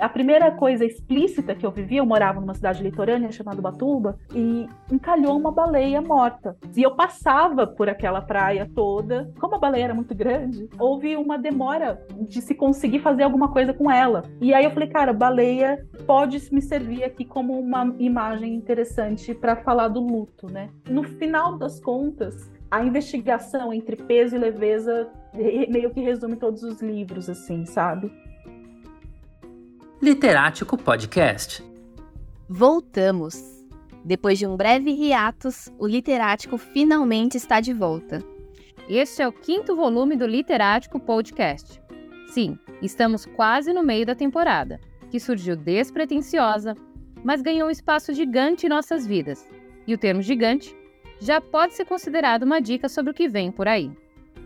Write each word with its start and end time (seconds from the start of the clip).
a 0.00 0.08
primeira 0.08 0.50
coisa 0.50 0.84
explícita 0.84 1.54
que 1.54 1.64
eu 1.64 1.70
vivi, 1.70 1.96
eu 1.96 2.06
morava 2.06 2.40
numa 2.40 2.54
cidade 2.54 2.82
litorânea 2.82 3.30
chamada 3.30 3.60
Batuba, 3.60 4.18
e 4.34 4.66
encalhou 4.90 5.36
uma 5.36 5.52
baleia 5.52 6.00
morta. 6.00 6.56
E 6.76 6.82
eu 6.82 6.94
passava 6.94 7.66
por 7.66 7.88
aquela 7.88 8.20
praia 8.20 8.68
toda, 8.74 9.32
como 9.38 9.54
a 9.54 9.58
baleia 9.58 9.84
era 9.84 9.94
muito 9.94 10.14
grande, 10.14 10.68
houve 10.78 11.16
uma 11.16 11.38
demora 11.38 12.04
de 12.28 12.40
se 12.40 12.54
conseguir 12.54 13.00
fazer 13.00 13.22
alguma 13.22 13.48
coisa 13.52 13.72
com 13.72 13.90
ela. 13.90 14.22
E 14.40 14.54
aí 14.54 14.64
eu 14.64 14.70
falei, 14.70 14.88
cara, 14.88 15.12
baleia 15.12 15.86
pode 16.06 16.40
me 16.52 16.62
servir 16.62 17.04
aqui 17.04 17.24
como 17.24 17.58
uma 17.58 17.94
imagem 17.98 18.54
interessante 18.54 19.34
para 19.34 19.56
falar 19.56 19.88
do 19.88 20.00
luto, 20.00 20.46
né? 20.50 20.70
No 20.88 21.02
final 21.02 21.58
das 21.58 21.80
contas, 21.80 22.50
a 22.70 22.82
investigação 22.84 23.72
entre 23.72 23.96
peso 23.96 24.36
e 24.36 24.38
leveza 24.38 25.08
meio 25.68 25.90
que 25.90 26.00
resume 26.00 26.36
todos 26.36 26.62
os 26.62 26.80
livros, 26.80 27.28
assim, 27.28 27.64
sabe? 27.66 28.10
Literático 30.02 30.78
Podcast. 30.78 31.62
Voltamos. 32.48 33.36
Depois 34.02 34.38
de 34.38 34.46
um 34.46 34.56
breve 34.56 34.90
hiatus, 34.92 35.70
o 35.78 35.86
Literático 35.86 36.56
finalmente 36.56 37.36
está 37.36 37.60
de 37.60 37.74
volta. 37.74 38.24
Este 38.88 39.20
é 39.20 39.28
o 39.28 39.32
quinto 39.32 39.76
volume 39.76 40.16
do 40.16 40.26
Literático 40.26 40.98
Podcast. 40.98 41.82
Sim, 42.28 42.58
estamos 42.80 43.26
quase 43.26 43.74
no 43.74 43.82
meio 43.82 44.06
da 44.06 44.14
temporada, 44.14 44.80
que 45.10 45.20
surgiu 45.20 45.54
despretensiosa, 45.54 46.74
mas 47.22 47.42
ganhou 47.42 47.68
um 47.68 47.70
espaço 47.70 48.14
gigante 48.14 48.64
em 48.64 48.70
nossas 48.70 49.06
vidas. 49.06 49.46
E 49.86 49.92
o 49.92 49.98
termo 49.98 50.22
gigante 50.22 50.74
já 51.20 51.42
pode 51.42 51.74
ser 51.74 51.84
considerado 51.84 52.44
uma 52.44 52.58
dica 52.58 52.88
sobre 52.88 53.10
o 53.10 53.14
que 53.14 53.28
vem 53.28 53.52
por 53.52 53.68
aí. 53.68 53.92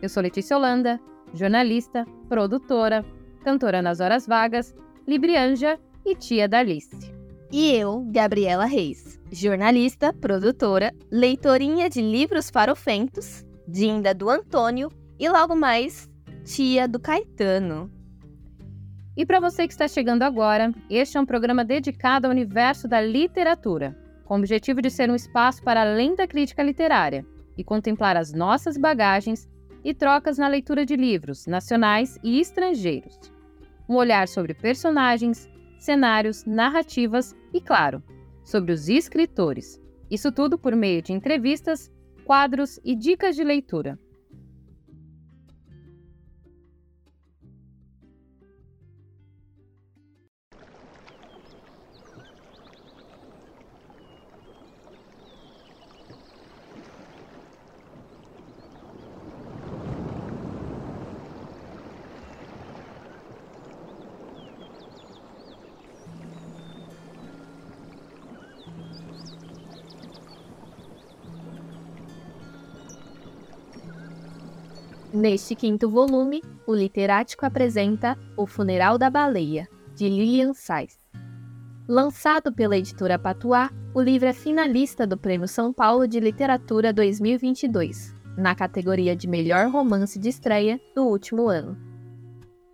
Eu 0.03 0.09
sou 0.09 0.21
Letícia 0.21 0.57
Holanda, 0.57 0.99
jornalista, 1.33 2.05
produtora, 2.29 3.05
cantora 3.45 3.81
nas 3.81 4.01
horas 4.01 4.27
vagas 4.27 4.75
Librianja 5.07 5.79
e 6.03 6.15
tia 6.15 6.49
da 6.49 6.61
Alice. 6.61 7.13
E 7.53 7.73
eu, 7.73 8.07
Gabriela 8.11 8.65
Reis, 8.65 9.21
jornalista, 9.31 10.15
produtora, 10.15 10.95
leitorinha 11.11 11.91
de 11.91 12.01
livros 12.01 12.49
farofentos, 12.49 13.45
dinda 13.69 14.15
do 14.15 14.31
Antônio 14.31 14.91
e 15.19 15.29
logo 15.29 15.55
mais, 15.55 16.09
tia 16.43 16.89
do 16.89 16.99
Caetano. 16.99 17.93
E 19.15 19.27
para 19.27 19.41
você 19.41 19.67
que 19.67 19.75
está 19.75 19.87
chegando 19.87 20.23
agora, 20.23 20.73
este 20.89 21.19
é 21.19 21.21
um 21.21 21.27
programa 21.27 21.67
dedicado 21.67 22.27
ao 22.27 22.33
universo 22.33 22.89
da 22.89 22.99
literatura, 22.99 23.95
com 24.25 24.35
o 24.35 24.39
objetivo 24.39 24.81
de 24.81 24.91
ser 24.91 25.11
um 25.11 25.15
espaço 25.15 25.63
para 25.63 25.83
além 25.83 26.17
da 26.17 26.27
crítica 26.27 26.63
literária 26.63 27.27
e 27.59 27.63
contemplar 27.63 28.17
as 28.17 28.33
nossas 28.33 28.79
bagagens 28.79 29.47
e 29.85 29.93
trocas 29.93 30.39
na 30.39 30.49
leitura 30.49 30.87
de 30.87 30.97
livros 30.97 31.47
nacionais 31.47 32.19
e 32.25 32.41
estrangeiros 32.41 33.34
um 33.89 33.95
olhar 33.97 34.29
sobre 34.29 34.55
personagens, 34.55 35.49
cenários, 35.79 36.45
narrativas 36.45 37.35
e, 37.53 37.61
claro, 37.61 38.03
sobre 38.43 38.73
os 38.73 38.89
escritores. 38.89 39.81
Isso 40.11 40.31
tudo 40.31 40.59
por 40.59 40.75
meio 40.75 41.03
de 41.03 41.13
entrevistas, 41.13 41.93
quadros 42.25 42.81
e 42.85 42.95
dicas 42.95 43.37
de 43.37 43.45
leitura. 43.45 43.99
Neste 75.15 75.55
quinto 75.55 75.89
volume, 75.89 76.43
o 76.67 76.75
Literático 76.75 77.47
apresenta 77.47 78.19
O 78.37 78.49
Funeral 78.49 78.99
da 78.99 79.09
Baleia, 79.09 79.69
de 79.95 80.09
Lilian 80.09 80.53
Sais. 80.53 80.99
Lançado 81.87 82.53
pela 82.53 82.77
editora 82.77 83.17
Patuá, 83.17 83.71
o 83.95 84.03
livro 84.03 84.27
é 84.27 84.33
finalista 84.33 85.07
do 85.07 85.17
Prêmio 85.17 85.47
São 85.47 85.73
Paulo 85.73 86.09
de 86.09 86.19
Literatura 86.19 86.93
2022, 86.93 88.13
na 88.37 88.57
categoria 88.57 89.15
de 89.15 89.29
Melhor 89.29 89.71
Romance 89.71 90.19
de 90.19 90.29
Estreia 90.29 90.81
do 90.97 91.05
último 91.05 91.47
ano. 91.49 91.79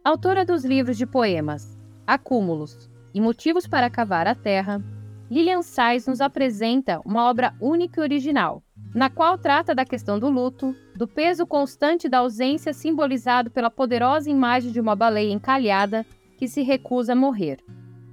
Autora 0.03 0.43
dos 0.43 0.65
livros 0.65 0.97
de 0.97 1.05
poemas 1.05 1.77
Acúmulos 2.07 2.91
e 3.12 3.21
Motivos 3.21 3.67
para 3.67 3.91
Cavar 3.91 4.27
a 4.27 4.34
Terra, 4.34 4.83
Lilian 5.31 5.61
Sais 5.61 6.07
nos 6.07 6.22
apresenta 6.22 7.03
uma 7.05 7.28
obra 7.28 7.55
única 7.61 8.01
e 8.01 8.03
original, 8.03 8.62
na 8.95 9.11
qual 9.11 9.37
trata 9.37 9.75
da 9.75 9.84
questão 9.84 10.19
do 10.19 10.31
luto, 10.31 10.75
do 11.00 11.09
peso 11.09 11.47
constante 11.47 12.11
da 12.11 12.19
ausência 12.19 12.75
simbolizado 12.75 13.50
pela 13.50 13.71
poderosa 13.71 14.28
imagem 14.28 14.71
de 14.71 14.78
uma 14.78 14.94
baleia 14.94 15.33
encalhada 15.33 16.05
que 16.37 16.47
se 16.47 16.61
recusa 16.61 17.15
a 17.15 17.16
morrer, 17.16 17.56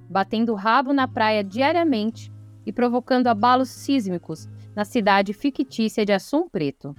batendo 0.08 0.52
o 0.52 0.54
rabo 0.54 0.94
na 0.94 1.06
praia 1.06 1.44
diariamente 1.44 2.32
e 2.64 2.72
provocando 2.72 3.26
abalos 3.26 3.68
sísmicos 3.68 4.48
na 4.74 4.86
cidade 4.86 5.34
fictícia 5.34 6.02
de 6.02 6.14
Assum 6.14 6.48
Preto. 6.48 6.94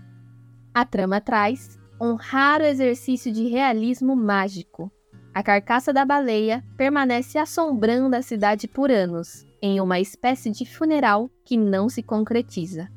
A 0.72 0.86
trama 0.86 1.20
traz 1.20 1.80
um 2.00 2.14
raro 2.14 2.66
exercício 2.66 3.32
de 3.32 3.48
realismo 3.48 4.16
mágico. 4.16 4.92
A 5.34 5.42
carcaça 5.42 5.92
da 5.92 6.06
baleia 6.06 6.64
permanece 6.78 7.40
assombrando 7.40 8.16
a 8.16 8.22
cidade 8.22 8.68
por 8.68 8.92
anos, 8.92 9.44
em 9.60 9.82
uma 9.82 10.00
espécie 10.00 10.52
de 10.52 10.68
funeral 10.68 11.32
que 11.44 11.58
não 11.58 11.90
se 11.90 12.04
concretiza 12.04 12.92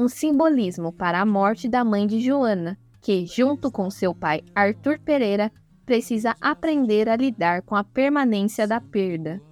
um 0.00 0.08
simbolismo 0.08 0.90
para 0.90 1.20
a 1.20 1.26
morte 1.26 1.68
da 1.68 1.84
mãe 1.84 2.06
de 2.06 2.20
Joana, 2.20 2.78
que, 3.02 3.26
junto 3.26 3.70
com 3.70 3.90
seu 3.90 4.14
pai 4.14 4.40
Arthur 4.54 4.98
Pereira, 4.98 5.52
precisa 5.84 6.34
aprender 6.40 7.06
a 7.06 7.16
lidar 7.16 7.60
com 7.60 7.76
a 7.76 7.84
permanência 7.84 8.66
da 8.66 8.80
perda. 8.80 9.42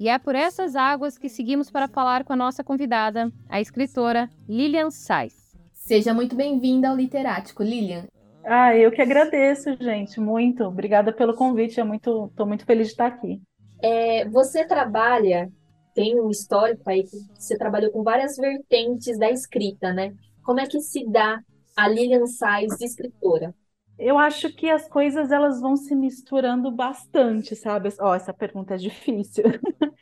E 0.00 0.08
é 0.08 0.18
por 0.18 0.34
essas 0.34 0.74
águas 0.74 1.18
que 1.18 1.28
seguimos 1.28 1.70
para 1.70 1.86
falar 1.86 2.24
com 2.24 2.32
a 2.32 2.36
nossa 2.36 2.64
convidada, 2.64 3.30
a 3.46 3.60
escritora 3.60 4.30
Lilian 4.48 4.90
Sais. 4.90 5.54
Seja 5.74 6.14
muito 6.14 6.34
bem-vinda 6.34 6.88
ao 6.88 6.96
Literático, 6.96 7.62
Lilian. 7.62 8.06
Ah, 8.44 8.74
eu 8.74 8.90
que 8.90 9.02
agradeço, 9.02 9.76
gente, 9.78 10.18
muito. 10.18 10.64
Obrigada 10.64 11.12
pelo 11.12 11.34
convite, 11.34 11.78
é 11.78 11.84
muito, 11.84 12.26
estou 12.30 12.46
muito 12.46 12.64
feliz 12.64 12.86
de 12.86 12.92
estar 12.94 13.06
aqui. 13.06 13.38
É, 13.82 14.26
você 14.30 14.64
trabalha 14.64 15.52
tem 15.94 16.20
um 16.20 16.30
histórico 16.30 16.88
aí 16.88 17.04
que 17.04 17.16
você 17.34 17.56
trabalhou 17.56 17.90
com 17.90 18.02
várias 18.02 18.36
vertentes 18.36 19.18
da 19.18 19.30
escrita, 19.30 19.92
né? 19.92 20.14
Como 20.42 20.60
é 20.60 20.66
que 20.66 20.80
se 20.80 21.06
dá 21.06 21.40
a 21.76 21.88
Lilian 21.88 22.26
Sais 22.26 22.76
de 22.78 22.84
escritora? 22.84 23.54
Eu 23.98 24.18
acho 24.18 24.52
que 24.54 24.68
as 24.68 24.88
coisas 24.88 25.30
elas 25.30 25.60
vão 25.60 25.76
se 25.76 25.94
misturando 25.94 26.70
bastante, 26.70 27.54
sabe? 27.54 27.90
Ó, 28.00 28.10
oh, 28.10 28.14
essa 28.14 28.32
pergunta 28.32 28.74
é 28.74 28.78
difícil. 28.78 29.44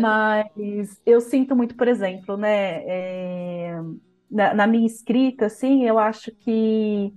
Mas 0.00 1.00
eu 1.06 1.20
sinto 1.20 1.54
muito, 1.56 1.76
por 1.76 1.88
exemplo, 1.88 2.36
né? 2.36 2.82
É... 2.86 3.80
Na, 4.30 4.52
na, 4.52 4.66
minha 4.66 4.86
escrita, 4.86 5.46
assim, 5.46 5.86
eu 5.86 5.98
acho 5.98 6.30
que 6.32 7.14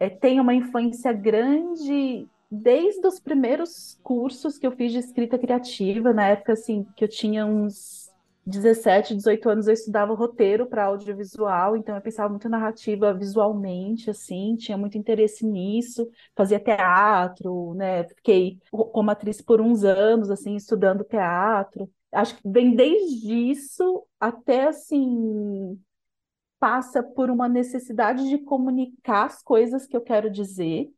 é, 0.00 0.08
tem 0.08 0.40
uma 0.40 0.52
influência 0.52 1.12
grande 1.12 2.26
desde 2.50 3.06
os 3.06 3.20
primeiros 3.20 3.98
cursos 4.02 4.58
que 4.58 4.66
eu 4.66 4.72
fiz 4.72 4.92
de 4.92 4.98
escrita 4.98 5.38
criativa, 5.38 6.12
na 6.12 6.28
época 6.28 6.54
assim, 6.54 6.84
que 6.96 7.04
eu 7.04 7.08
tinha 7.08 7.46
uns 7.46 8.10
17, 8.44 9.14
18 9.14 9.48
anos, 9.48 9.68
eu 9.68 9.74
estudava 9.74 10.14
roteiro 10.14 10.66
para 10.66 10.84
audiovisual, 10.84 11.76
então 11.76 11.94
eu 11.94 12.02
pensava 12.02 12.28
muito 12.28 12.48
narrativa 12.48 13.14
visualmente, 13.14 14.10
assim, 14.10 14.56
tinha 14.56 14.76
muito 14.76 14.98
interesse 14.98 15.46
nisso, 15.46 16.08
fazia 16.34 16.58
teatro, 16.58 17.74
né? 17.74 18.04
Fiquei 18.08 18.58
como 18.70 19.10
atriz 19.10 19.40
por 19.40 19.60
uns 19.60 19.84
anos, 19.84 20.30
assim, 20.30 20.56
estudando 20.56 21.04
teatro. 21.04 21.88
Acho 22.12 22.36
que 22.36 22.48
vem 22.48 22.74
desde 22.74 23.32
isso 23.32 24.04
até 24.18 24.64
assim 24.66 25.78
passa 26.58 27.02
por 27.02 27.30
uma 27.30 27.48
necessidade 27.48 28.28
de 28.28 28.38
comunicar 28.38 29.26
as 29.26 29.42
coisas 29.42 29.86
que 29.86 29.96
eu 29.96 30.00
quero 30.02 30.30
dizer 30.30 30.90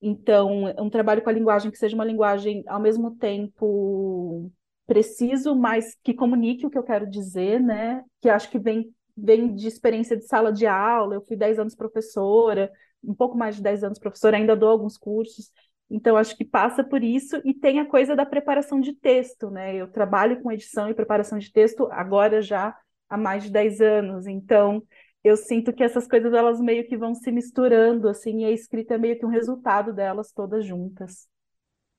então, 0.00 0.64
um 0.78 0.88
trabalho 0.88 1.22
com 1.22 1.28
a 1.28 1.32
linguagem 1.32 1.70
que 1.70 1.76
seja 1.76 1.94
uma 1.94 2.04
linguagem 2.04 2.64
ao 2.66 2.80
mesmo 2.80 3.16
tempo 3.16 4.50
preciso, 4.86 5.54
mas 5.54 5.96
que 6.02 6.14
comunique 6.14 6.66
o 6.66 6.70
que 6.70 6.78
eu 6.78 6.82
quero 6.82 7.08
dizer, 7.08 7.60
né? 7.60 8.02
Que 8.20 8.28
acho 8.28 8.50
que 8.50 8.58
vem, 8.58 8.92
vem 9.16 9.54
de 9.54 9.68
experiência 9.68 10.16
de 10.16 10.26
sala 10.26 10.52
de 10.52 10.66
aula. 10.66 11.14
Eu 11.14 11.24
fui 11.26 11.36
10 11.36 11.58
anos 11.58 11.74
professora, 11.74 12.72
um 13.04 13.14
pouco 13.14 13.36
mais 13.36 13.56
de 13.56 13.62
10 13.62 13.84
anos 13.84 13.98
professora, 13.98 14.36
ainda 14.36 14.56
dou 14.56 14.70
alguns 14.70 14.96
cursos. 14.96 15.52
Então, 15.90 16.16
acho 16.16 16.36
que 16.36 16.44
passa 16.44 16.82
por 16.82 17.02
isso 17.02 17.40
e 17.44 17.52
tem 17.52 17.80
a 17.80 17.84
coisa 17.84 18.16
da 18.16 18.24
preparação 18.24 18.80
de 18.80 18.94
texto, 18.94 19.50
né? 19.50 19.76
Eu 19.76 19.88
trabalho 19.88 20.40
com 20.40 20.50
edição 20.50 20.88
e 20.88 20.94
preparação 20.94 21.38
de 21.38 21.52
texto 21.52 21.88
agora 21.90 22.40
já 22.40 22.74
há 23.08 23.18
mais 23.18 23.44
de 23.44 23.50
10 23.50 23.80
anos. 23.80 24.26
Então, 24.26 24.82
eu 25.22 25.36
sinto 25.36 25.72
que 25.72 25.82
essas 25.82 26.06
coisas 26.06 26.32
elas 26.32 26.60
meio 26.60 26.86
que 26.86 26.96
vão 26.96 27.14
se 27.14 27.30
misturando 27.30 28.08
assim 28.08 28.40
e 28.40 28.44
a 28.44 28.50
escrita 28.50 28.94
é 28.94 28.98
meio 28.98 29.18
que 29.18 29.26
um 29.26 29.30
resultado 29.30 29.92
delas 29.92 30.32
todas 30.32 30.64
juntas. 30.64 31.28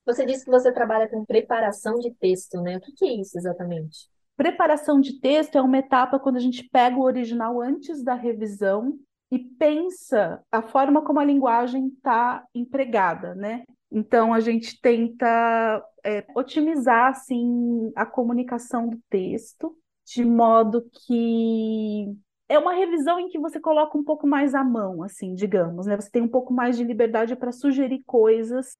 Você 0.05 0.25
disse 0.25 0.43
que 0.43 0.51
você 0.51 0.71
trabalha 0.71 1.07
com 1.07 1.23
preparação 1.23 1.99
de 1.99 2.11
texto, 2.15 2.59
né? 2.61 2.77
O 2.77 2.81
que 2.81 2.91
que 2.93 3.05
é 3.05 3.13
isso 3.21 3.37
exatamente? 3.37 4.09
Preparação 4.35 4.99
de 4.99 5.19
texto 5.19 5.57
é 5.57 5.61
uma 5.61 5.77
etapa 5.77 6.19
quando 6.19 6.37
a 6.37 6.39
gente 6.39 6.67
pega 6.69 6.97
o 6.97 7.03
original 7.03 7.61
antes 7.61 8.03
da 8.03 8.15
revisão 8.15 8.97
e 9.31 9.37
pensa 9.37 10.43
a 10.51 10.61
forma 10.63 11.03
como 11.03 11.19
a 11.19 11.23
linguagem 11.23 11.87
está 11.87 12.43
empregada, 12.53 13.35
né? 13.35 13.63
Então 13.91 14.33
a 14.33 14.39
gente 14.39 14.79
tenta 14.81 15.85
é, 16.03 16.25
otimizar 16.35 17.11
assim 17.11 17.91
a 17.95 18.05
comunicação 18.05 18.89
do 18.89 18.99
texto 19.09 19.77
de 20.05 20.25
modo 20.25 20.89
que 21.05 22.07
é 22.51 22.59
uma 22.59 22.73
revisão 22.73 23.17
em 23.17 23.29
que 23.29 23.39
você 23.39 23.61
coloca 23.61 23.97
um 23.97 24.03
pouco 24.03 24.27
mais 24.27 24.53
à 24.53 24.61
mão, 24.61 25.01
assim, 25.03 25.33
digamos, 25.33 25.85
né? 25.85 25.95
Você 25.95 26.11
tem 26.11 26.21
um 26.21 26.27
pouco 26.27 26.53
mais 26.53 26.75
de 26.75 26.83
liberdade 26.83 27.33
para 27.33 27.49
sugerir 27.49 28.03
coisas 28.05 28.77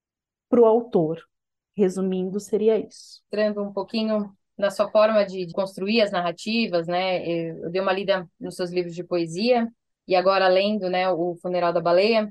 para 0.50 0.60
o 0.60 0.66
autor. 0.66 1.24
Resumindo, 1.74 2.38
seria 2.38 2.78
isso. 2.78 3.24
Entrando 3.28 3.64
um 3.64 3.72
pouquinho 3.72 4.30
na 4.58 4.70
sua 4.70 4.92
forma 4.92 5.26
de, 5.26 5.50
construir 5.54 6.02
as 6.02 6.12
narrativas, 6.12 6.86
né? 6.86 7.26
Eu 7.26 7.72
dei 7.72 7.80
uma 7.80 7.94
lida 7.94 8.30
nos 8.38 8.58
seus 8.58 8.72
livros 8.72 8.94
de 8.94 9.06
poesia 9.06 9.72
e 10.06 10.16
agora 10.16 10.50
lendo, 10.50 10.90
né, 10.90 11.10
o 11.10 11.38
Funeral 11.42 11.72
da 11.72 11.80
Baleia, 11.80 12.30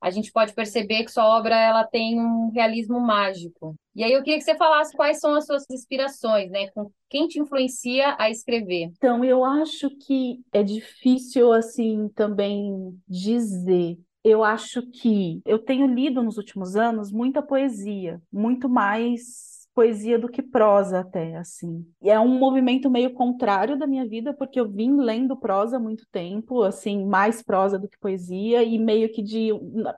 a 0.00 0.10
gente 0.10 0.30
pode 0.32 0.54
perceber 0.54 1.04
que 1.04 1.10
sua 1.10 1.24
obra 1.38 1.54
ela 1.58 1.84
tem 1.84 2.20
um 2.20 2.50
realismo 2.50 3.00
mágico. 3.00 3.74
E 3.94 4.04
aí 4.04 4.12
eu 4.12 4.22
queria 4.22 4.38
que 4.38 4.44
você 4.44 4.56
falasse 4.56 4.94
quais 4.94 5.18
são 5.18 5.34
as 5.34 5.46
suas 5.46 5.64
inspirações, 5.70 6.50
né? 6.50 6.68
Com 6.68 6.90
quem 7.08 7.26
te 7.26 7.40
influencia 7.40 8.14
a 8.18 8.30
escrever? 8.30 8.90
Então, 8.96 9.24
eu 9.24 9.44
acho 9.44 9.88
que 10.06 10.40
é 10.52 10.62
difícil 10.62 11.52
assim 11.52 12.08
também 12.14 12.98
dizer. 13.08 13.98
Eu 14.22 14.42
acho 14.42 14.82
que 14.90 15.40
eu 15.46 15.58
tenho 15.58 15.86
lido 15.86 16.22
nos 16.22 16.36
últimos 16.36 16.76
anos 16.76 17.12
muita 17.12 17.40
poesia, 17.40 18.20
muito 18.32 18.68
mais 18.68 19.55
poesia 19.76 20.18
do 20.18 20.26
que 20.26 20.42
prosa 20.42 21.00
até, 21.00 21.36
assim. 21.36 21.86
E 22.00 22.08
é 22.08 22.18
um 22.18 22.38
movimento 22.38 22.90
meio 22.90 23.12
contrário 23.12 23.78
da 23.78 23.86
minha 23.86 24.08
vida, 24.08 24.32
porque 24.32 24.58
eu 24.58 24.66
vim 24.66 24.96
lendo 24.96 25.36
prosa 25.36 25.76
há 25.76 25.78
muito 25.78 26.06
tempo, 26.10 26.62
assim, 26.62 27.04
mais 27.04 27.42
prosa 27.42 27.78
do 27.78 27.86
que 27.86 27.98
poesia, 27.98 28.64
e 28.64 28.78
meio 28.78 29.12
que 29.12 29.22
de 29.22 29.50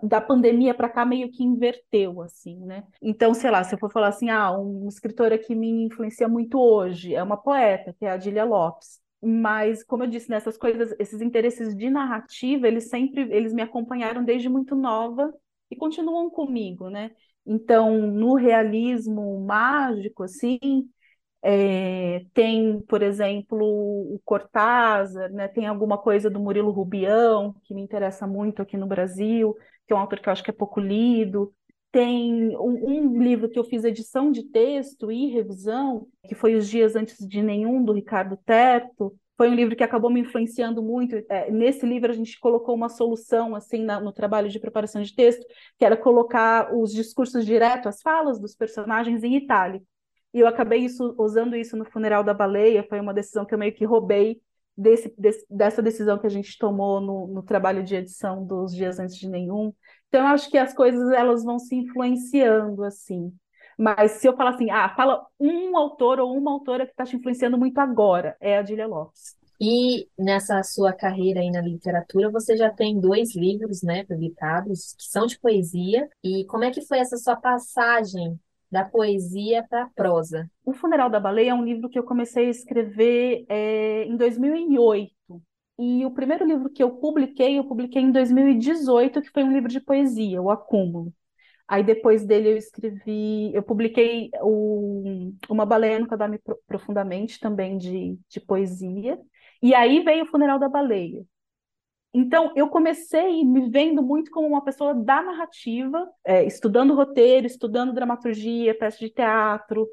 da 0.03 0.21
pandemia 0.21 0.75
para 0.75 0.89
cá 0.89 1.07
meio 1.07 1.31
que 1.31 1.45
inverteu, 1.45 2.21
assim, 2.21 2.57
né? 2.67 2.83
Então, 3.01 3.33
sei 3.33 3.53
lá, 3.53 3.63
se 3.63 3.73
eu 3.73 3.79
for 3.79 3.93
falar 3.93 4.09
assim, 4.09 4.29
ah, 4.29 4.51
uma 4.51 4.89
escritora 4.89 5.39
que 5.39 5.55
me 5.55 5.85
influencia 5.85 6.27
muito 6.29 6.59
hoje 6.59 7.15
é 7.15 7.23
uma 7.23 7.37
poeta, 7.37 7.95
que 7.97 8.05
é 8.05 8.11
a 8.11 8.15
Adília 8.15 8.45
Lopes. 8.45 9.01
Mas, 9.23 9.85
como 9.85 10.03
eu 10.03 10.09
disse, 10.09 10.29
nessas 10.29 10.57
coisas, 10.57 10.93
esses 10.99 11.21
interesses 11.21 11.77
de 11.77 11.89
narrativa, 11.89 12.67
eles 12.67 12.89
sempre, 12.89 13.23
eles 13.31 13.53
me 13.53 13.63
acompanharam 13.63 14.25
desde 14.25 14.49
muito 14.49 14.75
nova 14.75 15.33
e 15.71 15.77
continuam 15.77 16.31
comigo, 16.31 16.89
né? 16.91 17.13
Então, 17.51 17.99
no 17.99 18.35
realismo 18.35 19.41
mágico, 19.41 20.23
assim, 20.23 20.91
é, 21.43 22.27
tem, 22.35 22.81
por 22.83 23.03
exemplo, 23.03 23.59
o 23.65 24.21
Cortázar, 24.25 25.33
né? 25.33 25.49
tem 25.49 25.67
alguma 25.67 25.97
coisa 25.97 26.29
do 26.29 26.39
Murilo 26.39 26.71
Rubião, 26.71 27.55
que 27.65 27.75
me 27.75 27.81
interessa 27.81 28.27
muito 28.27 28.61
aqui 28.61 28.77
no 28.77 28.87
Brasil, 28.87 29.57
que 29.87 29.95
é 29.95 29.97
um 29.97 30.01
autor 30.01 30.21
que 30.21 30.29
eu 30.29 30.33
acho 30.33 30.45
que 30.45 30.51
é 30.51 30.53
pouco 30.53 30.79
lido. 30.79 31.55
Tem 31.91 32.55
um, 32.59 33.17
um 33.17 33.23
livro 33.23 33.49
que 33.49 33.59
eu 33.59 33.65
fiz 33.65 33.83
edição 33.83 34.31
de 34.31 34.43
texto 34.45 35.11
e 35.11 35.29
revisão, 35.31 36.07
que 36.29 36.35
foi 36.35 36.55
Os 36.55 36.69
Dias 36.69 36.95
Antes 36.95 37.27
de 37.27 37.43
Nenhum, 37.43 37.83
do 37.83 37.95
Ricardo 37.95 38.37
Terto, 38.45 39.17
foi 39.39 39.49
um 39.49 39.55
livro 39.55 39.77
que 39.77 39.85
acabou 39.85 40.11
me 40.11 40.21
influenciando 40.21 40.83
muito. 40.83 41.15
É, 41.31 41.49
nesse 41.49 41.87
livro 41.87 42.11
a 42.11 42.15
gente 42.15 42.39
colocou 42.41 42.75
uma 42.75 42.89
solução 42.89 43.55
assim 43.55 43.85
na, 43.85 44.01
no 44.01 44.13
trabalho 44.13 44.49
de 44.49 44.59
preparação 44.59 45.01
de 45.01 45.15
texto, 45.15 45.47
que 45.79 45.85
era 45.85 45.97
colocar 45.97 46.75
os 46.77 46.93
discursos 46.93 47.47
direto, 47.47 47.89
as 47.89 48.03
falas 48.03 48.41
dos 48.41 48.57
personagens 48.57 49.23
em 49.23 49.37
itálico. 49.37 49.87
E 50.35 50.41
eu 50.41 50.49
acabei 50.49 50.81
isso, 50.81 51.15
usando 51.17 51.55
isso 51.55 51.77
no 51.77 51.85
funeral 51.85 52.25
da 52.25 52.35
baleia. 52.35 52.85
Foi 52.89 53.01
uma 53.01 53.15
decisão 53.15 53.47
que 53.47 53.55
eu 53.55 53.59
meio 53.59 53.73
que 53.73 53.85
roubei 53.85 54.43
desse, 54.77 55.15
desse, 55.17 55.47
dessa 55.49 55.81
decisão 55.81 56.19
que 56.19 56.27
a 56.27 56.31
gente 56.31 56.59
tomou 56.59 57.01
no, 57.01 57.29
no 57.29 57.43
trabalho 57.43 57.85
de 57.85 57.95
edição 57.95 58.45
dos 58.45 58.75
dias 58.75 58.99
antes 58.99 59.17
de 59.17 59.29
nenhum. 59.29 59.73
Então 60.09 60.23
eu 60.23 60.27
acho 60.29 60.51
que 60.51 60.59
as 60.59 60.75
coisas 60.75 61.13
elas 61.13 61.45
vão 61.45 61.61
se 61.61 61.77
influenciando 61.77 62.83
assim. 62.83 63.33
Mas 63.79 64.13
se 64.13 64.27
eu 64.27 64.37
falar 64.37 64.51
assim, 64.51 64.71
ah, 64.71 64.89
fala 64.97 65.25
um 65.39 65.77
autor 65.77 66.19
ou 66.19 66.37
uma 66.37 66.51
autora 66.51 66.85
que 66.85 66.91
está 66.91 67.05
te 67.05 67.17
influenciando 67.17 67.57
muito 67.57 67.79
agora, 67.79 68.37
é 68.41 68.59
a 68.59 68.63
Dília 68.63 68.89
Lopes. 68.89 69.39
E 69.61 70.09
nessa 70.19 70.63
sua 70.63 70.93
carreira 70.93 71.41
aí 71.41 71.51
na 71.51 71.61
literatura, 71.61 72.31
você 72.31 72.57
já 72.57 72.71
tem 72.71 72.99
dois 73.01 73.35
livros, 73.35 73.83
né, 73.83 74.05
publicados, 74.05 74.95
que 74.95 75.05
são 75.05 75.27
de 75.27 75.39
poesia. 75.39 76.09
E 76.23 76.45
como 76.47 76.65
é 76.65 76.71
que 76.71 76.83
foi 76.83 76.99
essa 76.99 77.17
sua 77.17 77.37
passagem 77.37 78.39
da 78.71 78.85
poesia 78.85 79.65
para 79.69 79.85
a 79.85 79.91
prosa? 79.91 80.49
O 80.65 80.73
Funeral 80.73 81.11
da 81.11 81.19
Baleia 81.19 81.51
é 81.51 81.55
um 81.55 81.65
livro 81.65 81.89
que 81.89 81.99
eu 81.99 82.05
comecei 82.05 82.47
a 82.47 82.51
escrever 82.51 83.45
é, 83.49 84.05
em 84.05 84.17
2008. 84.17 85.13
E 85.79 86.05
o 86.05 86.11
primeiro 86.11 86.45
livro 86.45 86.69
que 86.71 86.83
eu 86.83 86.91
publiquei, 86.91 87.59
eu 87.59 87.65
publiquei 87.65 88.03
em 88.03 88.11
2018, 88.13 89.23
que 89.23 89.31
foi 89.31 89.45
um 89.45 89.53
livro 89.53 89.69
de 89.69 89.81
poesia, 89.81 90.43
O 90.43 90.51
Acúmulo. 90.51 91.13
Aí 91.69 91.85
depois 91.85 92.25
dele 92.25 92.53
eu 92.53 92.57
escrevi, 92.57 93.55
eu 93.55 93.63
publiquei 93.63 94.31
o, 94.41 95.33
Uma 95.51 95.67
Baleia 95.67 95.99
Nunca 95.99 96.17
Dorme 96.17 96.41
Profundamente, 96.67 97.39
também 97.39 97.77
de, 97.77 98.19
de 98.27 98.41
poesia. 98.41 99.21
E 99.63 99.75
aí 99.75 100.03
veio 100.03 100.25
o 100.25 100.27
Funeral 100.27 100.59
da 100.59 100.69
Baleia. 100.69 101.23
Então, 102.15 102.53
eu 102.57 102.69
comecei 102.69 103.45
me 103.45 103.69
vendo 103.69 104.03
muito 104.03 104.31
como 104.31 104.49
uma 104.49 104.65
pessoa 104.65 104.95
da 104.95 105.23
narrativa, 105.23 106.09
é, 106.25 106.43
estudando 106.45 106.95
roteiro, 106.95 107.47
estudando 107.47 107.93
dramaturgia, 107.93 108.77
peça 108.77 108.99
de 108.99 109.11
teatro, 109.11 109.87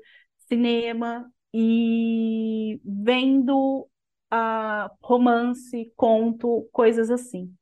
cinema, 0.48 1.30
e 1.54 2.80
vendo 2.86 3.82
uh, 4.34 4.90
romance, 5.02 5.92
conto, 5.98 6.70
coisas 6.72 7.12
assim 7.12 7.54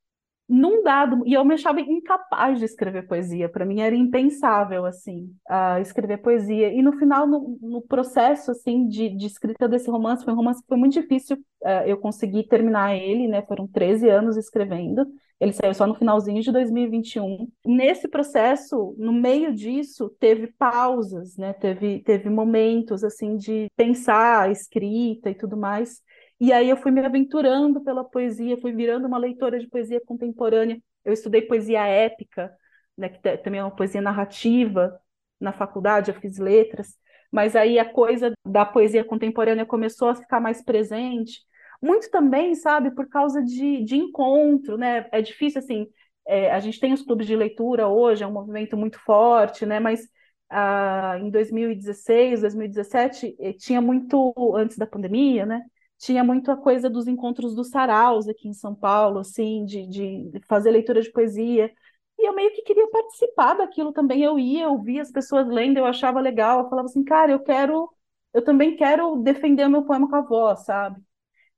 num 0.47 0.83
dado, 0.83 1.23
e 1.25 1.33
eu 1.33 1.45
me 1.45 1.53
achava 1.53 1.79
incapaz 1.79 2.59
de 2.59 2.65
escrever 2.65 3.07
poesia, 3.07 3.47
para 3.47 3.65
mim 3.65 3.79
era 3.79 3.95
impensável, 3.95 4.85
assim, 4.85 5.33
uh, 5.49 5.81
escrever 5.81 6.17
poesia, 6.17 6.71
e 6.71 6.81
no 6.81 6.93
final, 6.93 7.25
no, 7.25 7.57
no 7.61 7.81
processo, 7.81 8.51
assim, 8.51 8.87
de, 8.87 9.09
de, 9.15 9.25
escrita 9.25 9.67
desse 9.67 9.89
romance, 9.89 10.23
foi 10.23 10.33
um 10.33 10.37
romance 10.37 10.61
que 10.61 10.67
foi 10.67 10.77
muito 10.77 10.93
difícil 10.93 11.37
uh, 11.37 11.87
eu 11.87 11.97
conseguir 11.97 12.43
terminar 12.47 12.95
ele, 12.95 13.27
né, 13.27 13.41
foram 13.43 13.67
13 13.67 14.09
anos 14.09 14.35
escrevendo, 14.35 15.05
ele 15.39 15.53
saiu 15.53 15.73
só 15.73 15.87
no 15.87 15.95
finalzinho 15.95 16.41
de 16.41 16.51
2021. 16.51 17.49
Nesse 17.65 18.07
processo, 18.07 18.95
no 18.97 19.11
meio 19.11 19.53
disso, 19.53 20.09
teve 20.19 20.47
pausas, 20.57 21.37
né, 21.37 21.53
teve, 21.53 21.99
teve 22.03 22.29
momentos, 22.29 23.03
assim, 23.03 23.37
de 23.37 23.67
pensar 23.75 24.43
a 24.43 24.51
escrita 24.51 25.29
e 25.29 25.35
tudo 25.35 25.57
mais, 25.57 26.01
e 26.43 26.51
aí 26.51 26.69
eu 26.69 26.75
fui 26.75 26.91
me 26.91 26.99
aventurando 27.05 27.81
pela 27.81 28.03
poesia, 28.03 28.59
fui 28.59 28.73
virando 28.73 29.07
uma 29.07 29.17
leitora 29.17 29.57
de 29.57 29.67
poesia 29.67 30.01
contemporânea. 30.05 30.77
Eu 31.05 31.13
estudei 31.13 31.41
poesia 31.41 31.85
épica, 31.85 32.53
né, 32.97 33.07
que 33.07 33.37
também 33.37 33.61
é 33.61 33.63
uma 33.63 33.75
poesia 33.75 34.01
narrativa 34.01 34.99
na 35.39 35.53
faculdade, 35.53 36.11
eu 36.11 36.15
fiz 36.19 36.37
letras, 36.37 36.97
mas 37.31 37.55
aí 37.55 37.79
a 37.79 37.85
coisa 37.89 38.33
da 38.45 38.65
poesia 38.65 39.05
contemporânea 39.05 39.65
começou 39.65 40.09
a 40.09 40.15
ficar 40.15 40.41
mais 40.41 40.61
presente, 40.61 41.39
muito 41.81 42.09
também, 42.11 42.55
sabe, 42.55 42.91
por 42.91 43.07
causa 43.07 43.41
de, 43.41 43.81
de 43.85 43.95
encontro, 43.95 44.77
né? 44.77 45.07
É 45.13 45.21
difícil 45.21 45.59
assim, 45.59 45.87
é, 46.27 46.51
a 46.51 46.59
gente 46.59 46.77
tem 46.79 46.91
os 46.93 47.01
clubes 47.01 47.25
de 47.25 47.35
leitura 47.37 47.87
hoje, 47.87 48.21
é 48.23 48.27
um 48.27 48.31
movimento 48.33 48.75
muito 48.75 48.99
forte, 48.99 49.65
né? 49.65 49.79
Mas 49.79 50.07
ah, 50.49 51.17
em 51.19 51.29
2016, 51.29 52.41
2017, 52.41 53.35
eh, 53.39 53.53
tinha 53.53 53.81
muito 53.81 54.33
antes 54.55 54.77
da 54.77 54.85
pandemia, 54.85 55.45
né? 55.45 55.61
Tinha 56.03 56.23
muito 56.23 56.51
a 56.51 56.57
coisa 56.57 56.89
dos 56.89 57.07
encontros 57.07 57.55
dos 57.55 57.69
saraus 57.69 58.27
aqui 58.27 58.49
em 58.49 58.53
São 58.53 58.75
Paulo, 58.75 59.19
assim, 59.19 59.63
de, 59.65 59.87
de 59.87 60.31
fazer 60.47 60.69
leitura 60.71 61.01
de 61.01 61.09
poesia. 61.11 61.71
E 62.19 62.27
eu 62.27 62.35
meio 62.35 62.51
que 62.53 62.61
queria 62.61 62.89
participar 62.89 63.53
daquilo 63.55 63.93
também. 63.93 64.21
Eu 64.21 64.37
ia, 64.37 64.63
eu 64.65 64.77
via 64.81 65.01
as 65.01 65.11
pessoas 65.11 65.47
lendo, 65.47 65.77
eu 65.77 65.85
achava 65.85 66.19
legal. 66.19 66.59
Eu 66.59 66.69
falava 66.69 66.87
assim, 66.87 67.03
cara, 67.05 67.31
eu 67.31 67.39
quero, 67.39 67.89
eu 68.33 68.43
também 68.43 68.75
quero 68.75 69.15
defender 69.17 69.65
o 69.65 69.69
meu 69.69 69.83
poema 69.85 70.09
com 70.09 70.15
a 70.17 70.21
voz, 70.21 70.65
sabe? 70.65 71.01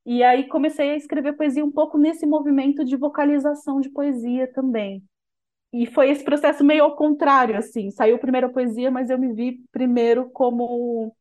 E 0.06 0.24
aí 0.24 0.48
comecei 0.48 0.92
a 0.92 0.96
escrever 0.98 1.34
poesia 1.34 1.66
um 1.66 1.72
pouco 1.72 1.98
nesse 1.98 2.26
movimento 2.28 2.86
de 2.86 2.96
vocalização 2.96 3.82
de 3.82 3.90
poesia 3.90 4.52
também. 4.54 5.04
E 5.74 5.88
foi 5.88 6.10
esse 6.12 6.24
processo 6.24 6.64
meio 6.64 6.84
ao 6.84 6.96
contrário, 6.96 7.58
assim. 7.58 7.92
Saiu 7.92 8.20
primeiro 8.20 8.48
a 8.48 8.52
poesia, 8.52 8.92
mas 8.92 9.10
eu 9.10 9.18
me 9.20 9.34
vi 9.34 9.60
primeiro 9.72 10.30
como 10.32 11.16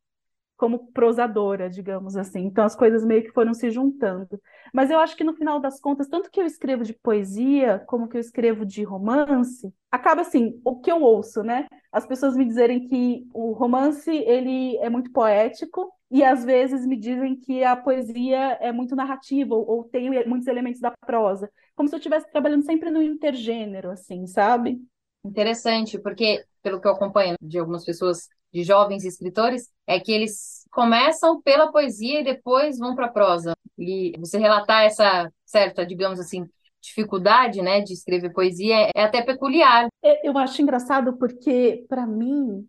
como 0.64 0.90
prosadora, 0.94 1.68
digamos 1.68 2.16
assim. 2.16 2.47
Então 2.47 2.64
as 2.64 2.75
coisas 2.75 3.04
meio 3.04 3.23
que 3.23 3.33
foram 3.33 3.52
se 3.52 3.71
juntando. 3.71 4.40
Mas 4.73 4.90
eu 4.90 4.99
acho 4.99 5.14
que 5.14 5.23
no 5.23 5.35
final 5.35 5.61
das 5.61 5.78
contas, 5.78 6.09
tanto 6.09 6.30
que 6.30 6.40
eu 6.40 6.47
escrevo 6.47 6.83
de 6.83 6.94
poesia 6.94 7.85
como 7.87 8.09
que 8.09 8.16
eu 8.16 8.21
escrevo 8.21 8.64
de 8.64 8.83
romance, 8.83 9.71
acaba 9.92 10.23
assim, 10.23 10.59
o 10.64 10.80
que 10.80 10.90
eu 10.90 11.02
ouço, 11.02 11.42
né? 11.42 11.66
As 11.92 12.06
pessoas 12.06 12.35
me 12.35 12.47
dizerem 12.47 12.88
que 12.88 13.26
o 13.35 13.52
romance 13.52 14.11
ele 14.11 14.78
é 14.78 14.88
muito 14.88 15.12
poético 15.12 15.92
e 16.11 16.25
às 16.25 16.42
vezes 16.42 16.87
me 16.87 16.97
dizem 16.97 17.37
que 17.37 17.62
a 17.62 17.76
poesia 17.76 18.56
é 18.59 18.73
muito 18.73 18.97
narrativa 18.97 19.54
ou, 19.54 19.68
ou 19.68 19.85
tem 19.85 20.26
muitos 20.26 20.47
elementos 20.49 20.80
da 20.80 20.92
prosa, 20.92 21.50
como 21.76 21.90
se 21.90 21.94
eu 21.94 21.99
estivesse 21.99 22.30
trabalhando 22.33 22.64
sempre 22.64 22.90
no 22.90 23.02
intergênero, 23.02 23.90
assim, 23.90 24.26
sabe? 24.26 24.80
Interessante, 25.23 25.99
porque 25.99 26.42
pelo 26.62 26.80
que 26.80 26.88
eu 26.88 26.92
acompanho 26.92 27.37
de 27.38 27.59
algumas 27.59 27.85
pessoas, 27.85 28.30
de 28.54 28.62
jovens 28.62 29.04
escritores, 29.04 29.68
é 29.84 29.99
que 29.99 30.12
eles 30.12 30.64
começam 30.70 31.42
pela 31.42 31.73
poesia 31.73 32.20
e 32.20 32.25
depois 32.25 32.78
vão 32.78 32.94
para 32.94 33.06
a 33.06 33.12
prosa. 33.12 33.52
E 33.76 34.12
você 34.18 34.38
relatar 34.38 34.84
essa 34.84 35.28
certa, 35.44 35.84
digamos 35.84 36.20
assim, 36.20 36.46
dificuldade, 36.80 37.61
né, 37.62 37.80
de 37.80 37.92
escrever 37.92 38.32
poesia 38.32 38.90
é 38.94 39.02
até 39.02 39.23
peculiar. 39.23 39.88
É, 40.02 40.28
eu 40.28 40.38
acho 40.38 40.62
engraçado 40.62 41.16
porque, 41.16 41.84
para 41.88 42.06
mim, 42.06 42.64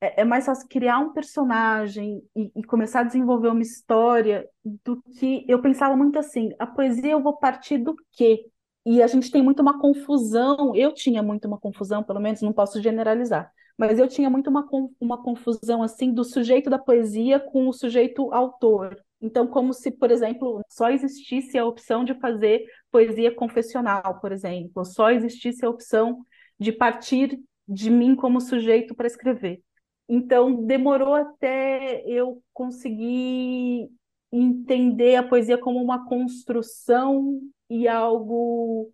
é, 0.00 0.22
é, 0.22 0.24
mais 0.24 0.46
fácil 0.46 0.66
criar 0.68 0.98
um 0.98 1.12
personagem 1.12 2.20
e, 2.34 2.50
e, 2.56 2.64
começar 2.64 3.00
a 3.00 3.04
desenvolver 3.04 3.48
uma 3.48 3.62
história 3.62 4.48
do 4.64 5.00
que 5.18 5.44
eu 5.48 5.60
pensava 5.60 5.96
muito 5.96 6.18
assim, 6.18 6.50
a 6.58 6.66
poesia 6.66 7.12
eu 7.12 7.22
vou 7.22 7.36
partir 7.36 7.78
do 7.78 7.94
quê? 8.12 8.46
E 8.86 9.02
a 9.02 9.06
gente 9.06 9.30
tem 9.30 9.42
muito 9.42 9.60
uma 9.60 9.78
confusão, 9.78 10.74
eu 10.74 10.92
tinha 10.92 11.22
muito 11.22 11.46
uma 11.46 11.58
confusão, 11.58 12.02
pelo 12.02 12.20
menos 12.20 12.40
não 12.40 12.52
posso 12.52 12.80
generalizar, 12.80 13.52
mas 13.78 13.98
eu 13.98 14.08
tinha 14.08 14.28
muito 14.28 14.50
uma, 14.50 14.68
uma 15.00 15.22
confusão 15.22 15.82
assim 15.82 16.12
do 16.12 16.24
sujeito 16.24 16.68
da 16.68 16.78
poesia 16.78 17.38
com 17.38 17.68
o 17.68 17.72
sujeito 17.72 18.32
autor. 18.34 19.00
Então, 19.20 19.46
como 19.46 19.72
se, 19.72 19.92
por 19.92 20.10
exemplo, 20.10 20.60
só 20.68 20.90
existisse 20.90 21.56
a 21.56 21.64
opção 21.64 22.04
de 22.04 22.14
fazer 22.14 22.64
poesia 22.90 23.34
confessional, 23.34 24.20
por 24.20 24.32
exemplo, 24.32 24.84
só 24.84 25.10
existisse 25.10 25.64
a 25.64 25.70
opção 25.70 26.24
de 26.58 26.72
partir 26.72 27.40
de 27.66 27.88
mim 27.88 28.16
como 28.16 28.40
sujeito 28.40 28.94
para 28.94 29.06
escrever. 29.06 29.60
Então, 30.08 30.64
demorou 30.64 31.14
até 31.14 32.02
eu 32.06 32.42
conseguir 32.52 33.88
entender 34.32 35.16
a 35.16 35.22
poesia 35.22 35.58
como 35.58 35.82
uma 35.82 36.06
construção 36.06 37.40
e 37.70 37.86
algo 37.86 38.90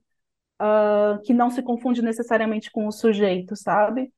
uh, 0.60 1.20
que 1.22 1.32
não 1.32 1.50
se 1.50 1.62
confunde 1.62 2.02
necessariamente 2.02 2.70
com 2.70 2.86
o 2.86 2.92
sujeito, 2.92 3.56
sabe? 3.56 4.12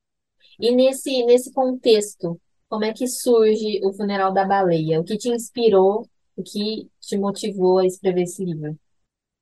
E 0.58 0.74
nesse, 0.74 1.24
nesse 1.24 1.52
contexto, 1.52 2.40
como 2.68 2.84
é 2.84 2.92
que 2.92 3.06
surge 3.06 3.80
o 3.84 3.92
Funeral 3.92 4.32
da 4.32 4.44
Baleia? 4.44 5.00
O 5.00 5.04
que 5.04 5.16
te 5.16 5.28
inspirou, 5.28 6.08
o 6.36 6.42
que 6.42 6.88
te 7.00 7.16
motivou 7.16 7.78
a 7.78 7.86
escrever 7.86 8.22
esse 8.22 8.44
livro? 8.44 8.78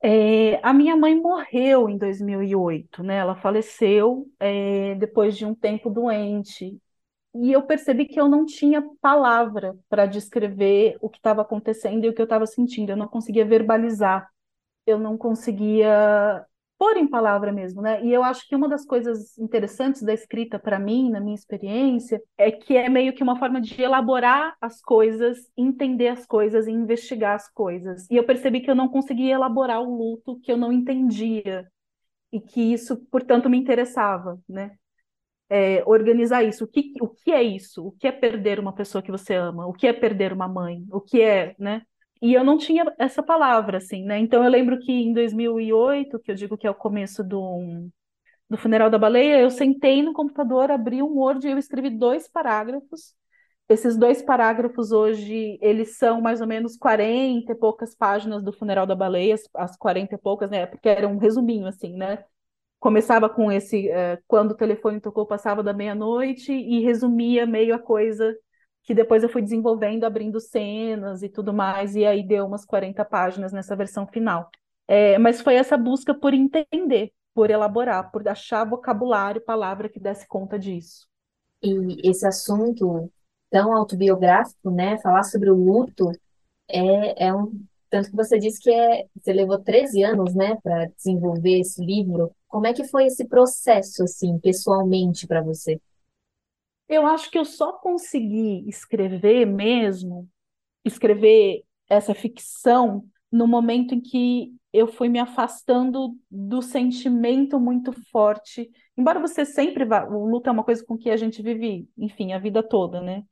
É, 0.02 0.60
a 0.62 0.72
minha 0.74 0.96
mãe 0.96 1.14
morreu 1.14 1.88
em 1.88 1.96
2008, 1.96 3.02
né? 3.02 3.16
Ela 3.16 3.34
faleceu 3.34 4.26
é, 4.38 4.94
depois 4.96 5.36
de 5.36 5.46
um 5.46 5.54
tempo 5.54 5.88
doente. 5.88 6.78
E 7.34 7.52
eu 7.52 7.62
percebi 7.62 8.06
que 8.06 8.20
eu 8.20 8.28
não 8.28 8.46
tinha 8.46 8.82
palavra 9.00 9.76
para 9.88 10.06
descrever 10.06 10.96
o 11.00 11.08
que 11.08 11.18
estava 11.18 11.42
acontecendo 11.42 12.04
e 12.04 12.08
o 12.08 12.14
que 12.14 12.20
eu 12.20 12.24
estava 12.24 12.46
sentindo. 12.46 12.90
Eu 12.90 12.96
não 12.96 13.08
conseguia 13.08 13.44
verbalizar 13.44 14.28
eu 14.86 14.98
não 14.98 15.16
conseguia 15.16 16.44
pôr 16.84 16.98
em 16.98 17.06
palavra 17.06 17.50
mesmo, 17.50 17.80
né? 17.80 18.04
E 18.04 18.12
eu 18.12 18.22
acho 18.22 18.46
que 18.46 18.54
uma 18.54 18.68
das 18.68 18.84
coisas 18.84 19.38
interessantes 19.38 20.02
da 20.02 20.12
escrita 20.12 20.58
para 20.58 20.78
mim, 20.78 21.10
na 21.10 21.18
minha 21.18 21.34
experiência, 21.34 22.22
é 22.36 22.50
que 22.52 22.76
é 22.76 22.90
meio 22.90 23.14
que 23.14 23.22
uma 23.22 23.38
forma 23.38 23.58
de 23.58 23.80
elaborar 23.80 24.54
as 24.60 24.82
coisas, 24.82 25.50
entender 25.56 26.08
as 26.08 26.26
coisas 26.26 26.66
e 26.66 26.70
investigar 26.70 27.36
as 27.36 27.50
coisas. 27.50 28.06
E 28.10 28.16
eu 28.16 28.24
percebi 28.24 28.60
que 28.60 28.70
eu 28.70 28.74
não 28.74 28.86
conseguia 28.86 29.32
elaborar 29.32 29.80
o 29.80 29.96
luto 29.96 30.38
que 30.40 30.52
eu 30.52 30.58
não 30.58 30.70
entendia 30.70 31.66
e 32.30 32.38
que 32.38 32.60
isso, 32.60 32.98
portanto, 33.10 33.48
me 33.48 33.56
interessava, 33.56 34.38
né? 34.46 34.72
É, 35.48 35.82
organizar 35.86 36.42
isso. 36.42 36.64
O 36.64 36.68
que, 36.68 36.92
o 37.00 37.08
que 37.08 37.32
é 37.32 37.42
isso? 37.42 37.86
O 37.86 37.92
que 37.92 38.06
é 38.06 38.12
perder 38.12 38.60
uma 38.60 38.74
pessoa 38.74 39.00
que 39.00 39.10
você 39.10 39.34
ama? 39.34 39.66
O 39.66 39.72
que 39.72 39.86
é 39.86 39.92
perder 39.94 40.34
uma 40.34 40.48
mãe? 40.48 40.84
O 40.92 41.00
que 41.00 41.22
é, 41.22 41.54
né? 41.58 41.80
E 42.24 42.32
eu 42.32 42.42
não 42.42 42.56
tinha 42.56 42.86
essa 42.98 43.22
palavra, 43.22 43.76
assim, 43.76 44.02
né? 44.02 44.18
Então 44.18 44.42
eu 44.42 44.50
lembro 44.50 44.78
que 44.80 44.90
em 44.90 45.12
2008, 45.12 46.18
que 46.20 46.30
eu 46.30 46.34
digo 46.34 46.56
que 46.56 46.66
é 46.66 46.70
o 46.70 46.74
começo 46.74 47.22
do, 47.22 47.86
do 48.48 48.56
Funeral 48.56 48.88
da 48.88 48.98
Baleia, 48.98 49.40
eu 49.42 49.50
sentei 49.50 50.02
no 50.02 50.14
computador, 50.14 50.70
abri 50.70 51.02
um 51.02 51.18
Word 51.18 51.46
e 51.46 51.50
eu 51.50 51.58
escrevi 51.58 51.90
dois 51.90 52.26
parágrafos. 52.26 53.14
Esses 53.68 53.98
dois 53.98 54.22
parágrafos 54.22 54.90
hoje, 54.90 55.58
eles 55.60 55.98
são 55.98 56.22
mais 56.22 56.40
ou 56.40 56.46
menos 56.46 56.78
40 56.78 57.52
e 57.52 57.54
poucas 57.54 57.94
páginas 57.94 58.42
do 58.42 58.54
Funeral 58.54 58.86
da 58.86 58.94
Baleia, 58.94 59.36
as 59.54 59.76
40 59.76 60.14
e 60.14 60.18
poucas, 60.18 60.50
né? 60.50 60.64
Porque 60.64 60.88
era 60.88 61.06
um 61.06 61.18
resuminho, 61.18 61.66
assim, 61.66 61.94
né? 61.94 62.24
Começava 62.80 63.28
com 63.28 63.52
esse, 63.52 63.90
uh, 63.90 64.18
quando 64.26 64.52
o 64.52 64.56
telefone 64.56 64.98
tocou, 64.98 65.26
passava 65.26 65.62
da 65.62 65.74
meia-noite 65.74 66.54
e 66.54 66.80
resumia 66.80 67.46
meio 67.46 67.74
a 67.74 67.78
coisa 67.78 68.34
que 68.84 68.94
depois 68.94 69.22
eu 69.22 69.28
fui 69.28 69.42
desenvolvendo, 69.42 70.04
abrindo 70.04 70.38
cenas 70.38 71.22
e 71.22 71.28
tudo 71.28 71.52
mais, 71.52 71.96
e 71.96 72.04
aí 72.04 72.22
deu 72.22 72.46
umas 72.46 72.64
40 72.64 73.04
páginas 73.04 73.52
nessa 73.52 73.74
versão 73.74 74.06
final. 74.06 74.50
É, 74.86 75.18
mas 75.18 75.40
foi 75.40 75.54
essa 75.54 75.76
busca 75.76 76.14
por 76.14 76.34
entender, 76.34 77.10
por 77.34 77.50
elaborar, 77.50 78.10
por 78.12 78.26
achar 78.28 78.64
vocabulário, 78.68 79.40
palavra 79.40 79.88
que 79.88 79.98
desse 79.98 80.28
conta 80.28 80.58
disso. 80.58 81.08
E 81.62 82.08
esse 82.08 82.26
assunto 82.26 83.10
tão 83.50 83.74
autobiográfico, 83.74 84.70
né? 84.70 84.98
Falar 84.98 85.22
sobre 85.22 85.50
o 85.50 85.54
luto 85.54 86.10
é, 86.68 87.26
é 87.26 87.34
um. 87.34 87.64
Tanto 87.88 88.10
que 88.10 88.16
você 88.16 88.38
disse 88.38 88.60
que 88.60 88.70
é, 88.70 89.06
você 89.16 89.32
levou 89.32 89.58
13 89.58 90.02
anos, 90.02 90.34
né, 90.34 90.56
para 90.62 90.86
desenvolver 90.96 91.60
esse 91.60 91.84
livro. 91.84 92.32
Como 92.48 92.66
é 92.66 92.72
que 92.72 92.82
foi 92.84 93.06
esse 93.06 93.24
processo, 93.26 94.02
assim, 94.02 94.36
pessoalmente 94.40 95.28
para 95.28 95.40
você? 95.40 95.80
Eu 96.94 97.06
acho 97.06 97.30
que 97.30 97.38
eu 97.38 97.44
só 97.44 97.72
consegui 97.72 98.68
escrever 98.68 99.46
mesmo, 99.46 100.28
escrever 100.84 101.64
essa 101.88 102.14
ficção 102.14 103.04
no 103.32 103.48
momento 103.48 103.94
em 103.94 104.00
que 104.00 104.54
eu 104.72 104.86
fui 104.86 105.08
me 105.08 105.18
afastando 105.18 106.16
do 106.30 106.62
sentimento 106.62 107.58
muito 107.58 107.92
forte. 108.12 108.70
Embora 108.96 109.18
você 109.18 109.44
sempre 109.44 109.84
vá, 109.84 110.04
o 110.04 110.24
luto 110.28 110.48
é 110.48 110.52
uma 110.52 110.62
coisa 110.62 110.84
com 110.84 110.96
que 110.96 111.10
a 111.10 111.16
gente 111.16 111.42
vive, 111.42 111.88
enfim, 111.98 112.32
a 112.32 112.38
vida 112.38 112.62
toda, 112.62 113.00
né? 113.00 113.24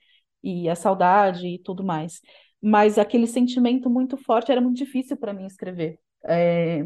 E 0.42 0.68
a 0.68 0.74
saudade 0.74 1.46
e 1.46 1.58
tudo 1.58 1.84
mais. 1.84 2.20
Mas 2.60 2.98
aquele 2.98 3.28
sentimento 3.28 3.88
muito 3.88 4.16
forte 4.16 4.50
era 4.50 4.60
muito 4.60 4.76
difícil 4.76 5.16
para 5.16 5.32
mim 5.32 5.46
escrever. 5.46 6.00
É... 6.24 6.84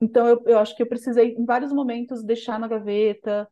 Então 0.00 0.26
eu, 0.26 0.42
eu 0.46 0.58
acho 0.58 0.76
que 0.76 0.82
eu 0.82 0.88
precisei, 0.88 1.34
em 1.34 1.44
vários 1.44 1.72
momentos, 1.72 2.24
deixar 2.24 2.58
na 2.58 2.68
gaveta, 2.68 3.48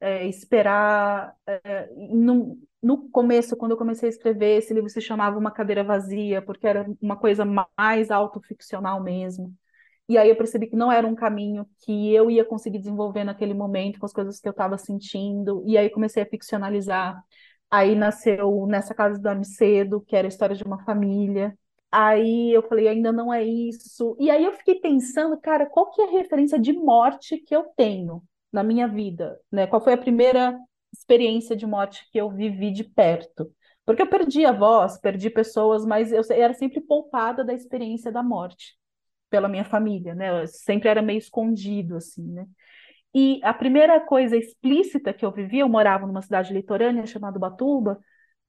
é, 0.00 0.26
esperar. 0.26 1.34
É, 1.46 1.88
no, 2.12 2.58
no 2.82 3.08
começo, 3.10 3.56
quando 3.56 3.72
eu 3.72 3.76
comecei 3.78 4.08
a 4.08 4.10
escrever, 4.10 4.58
esse 4.58 4.72
livro 4.74 4.88
se 4.88 5.00
chamava 5.00 5.38
Uma 5.38 5.50
Cadeira 5.50 5.84
Vazia, 5.84 6.42
porque 6.42 6.66
era 6.66 6.86
uma 7.00 7.16
coisa 7.16 7.44
mais 7.76 8.10
autoficcional 8.10 9.02
mesmo. 9.02 9.54
E 10.08 10.18
aí 10.18 10.28
eu 10.28 10.36
percebi 10.36 10.66
que 10.66 10.76
não 10.76 10.90
era 10.90 11.06
um 11.06 11.14
caminho 11.14 11.66
que 11.84 12.12
eu 12.14 12.30
ia 12.30 12.44
conseguir 12.44 12.78
desenvolver 12.78 13.22
naquele 13.24 13.54
momento, 13.54 14.00
com 14.00 14.06
as 14.06 14.12
coisas 14.12 14.40
que 14.40 14.48
eu 14.48 14.50
estava 14.52 14.76
sentindo. 14.76 15.62
E 15.66 15.78
aí 15.78 15.88
comecei 15.90 16.22
a 16.22 16.26
ficcionalizar. 16.26 17.22
Aí 17.70 17.94
nasceu 17.94 18.66
Nessa 18.66 18.94
Casa 18.94 19.20
Dorme 19.20 19.44
Cedo, 19.44 20.00
que 20.00 20.16
era 20.16 20.26
a 20.26 20.28
história 20.28 20.56
de 20.56 20.64
uma 20.64 20.82
família. 20.84 21.56
Aí 21.92 22.52
eu 22.52 22.62
falei, 22.62 22.88
ainda 22.88 23.12
não 23.12 23.32
é 23.32 23.44
isso. 23.44 24.16
E 24.18 24.30
aí 24.30 24.44
eu 24.44 24.52
fiquei 24.54 24.80
pensando, 24.80 25.40
cara, 25.40 25.66
qual 25.66 25.90
que 25.90 26.02
é 26.02 26.06
a 26.06 26.10
referência 26.10 26.58
de 26.58 26.72
morte 26.72 27.38
que 27.38 27.54
eu 27.54 27.64
tenho? 27.76 28.22
Na 28.52 28.62
minha 28.62 28.88
vida, 28.88 29.38
né? 29.50 29.66
Qual 29.66 29.82
foi 29.82 29.92
a 29.94 29.98
primeira 29.98 30.58
experiência 30.92 31.56
de 31.56 31.66
morte 31.66 32.06
que 32.12 32.18
eu 32.18 32.30
vivi 32.30 32.72
de 32.72 32.84
perto? 32.84 33.52
Porque 33.84 34.02
eu 34.02 34.08
perdi 34.08 34.44
a 34.44 34.52
voz, 34.52 34.98
perdi 34.98 35.30
pessoas, 35.30 35.84
mas 35.84 36.12
eu 36.12 36.22
era 36.30 36.54
sempre 36.54 36.80
poupada 36.80 37.44
da 37.44 37.54
experiência 37.54 38.12
da 38.12 38.22
morte 38.22 38.76
pela 39.30 39.48
minha 39.48 39.64
família, 39.64 40.14
né? 40.14 40.42
Eu 40.42 40.46
sempre 40.48 40.88
era 40.88 41.02
meio 41.02 41.18
escondido 41.18 41.96
assim, 41.96 42.24
né? 42.32 42.46
E 43.14 43.40
a 43.42 43.52
primeira 43.52 44.00
coisa 44.00 44.36
explícita 44.36 45.12
que 45.12 45.24
eu 45.24 45.32
vivi, 45.32 45.58
eu 45.58 45.68
morava 45.68 46.06
numa 46.06 46.22
cidade 46.22 46.52
litorânea 46.54 47.06
chamada 47.06 47.38
Batuba, 47.38 48.00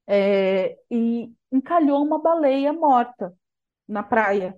é, 0.07 0.77
e 0.91 1.31
encalhou 1.51 2.03
uma 2.05 2.21
baleia 2.21 2.73
morta 2.73 3.33
na 3.87 4.03
praia. 4.03 4.57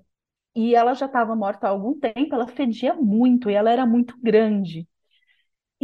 E 0.55 0.75
ela 0.75 0.93
já 0.95 1.07
estava 1.07 1.35
morta 1.35 1.67
há 1.67 1.71
algum 1.71 1.99
tempo, 1.99 2.35
ela 2.35 2.47
fedia 2.47 2.93
muito 2.95 3.49
e 3.49 3.53
ela 3.55 3.71
era 3.71 3.85
muito 3.85 4.17
grande. 4.21 4.87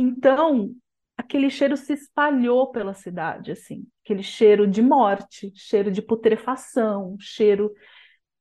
Então, 0.01 0.73
aquele 1.17 1.49
cheiro 1.49 1.75
se 1.75 1.91
espalhou 1.91 2.71
pela 2.71 2.93
cidade, 2.93 3.51
assim, 3.51 3.85
aquele 4.01 4.23
cheiro 4.23 4.65
de 4.65 4.81
morte, 4.81 5.51
cheiro 5.53 5.91
de 5.91 6.01
putrefação, 6.01 7.17
cheiro, 7.19 7.73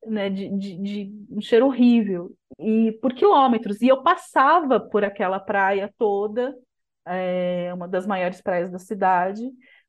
né, 0.06 0.30
de, 0.30 0.48
de, 0.56 0.76
de, 0.76 1.12
um 1.28 1.40
cheiro 1.40 1.66
horrível, 1.66 2.30
e 2.60 2.92
por 3.02 3.12
quilômetros. 3.12 3.82
E 3.82 3.88
eu 3.88 4.04
passava 4.04 4.78
por 4.78 5.02
aquela 5.02 5.40
praia 5.40 5.92
toda, 5.98 6.54
é, 7.04 7.74
uma 7.74 7.88
das 7.88 8.06
maiores 8.06 8.40
praias 8.40 8.70
da 8.70 8.78
cidade, 8.78 9.42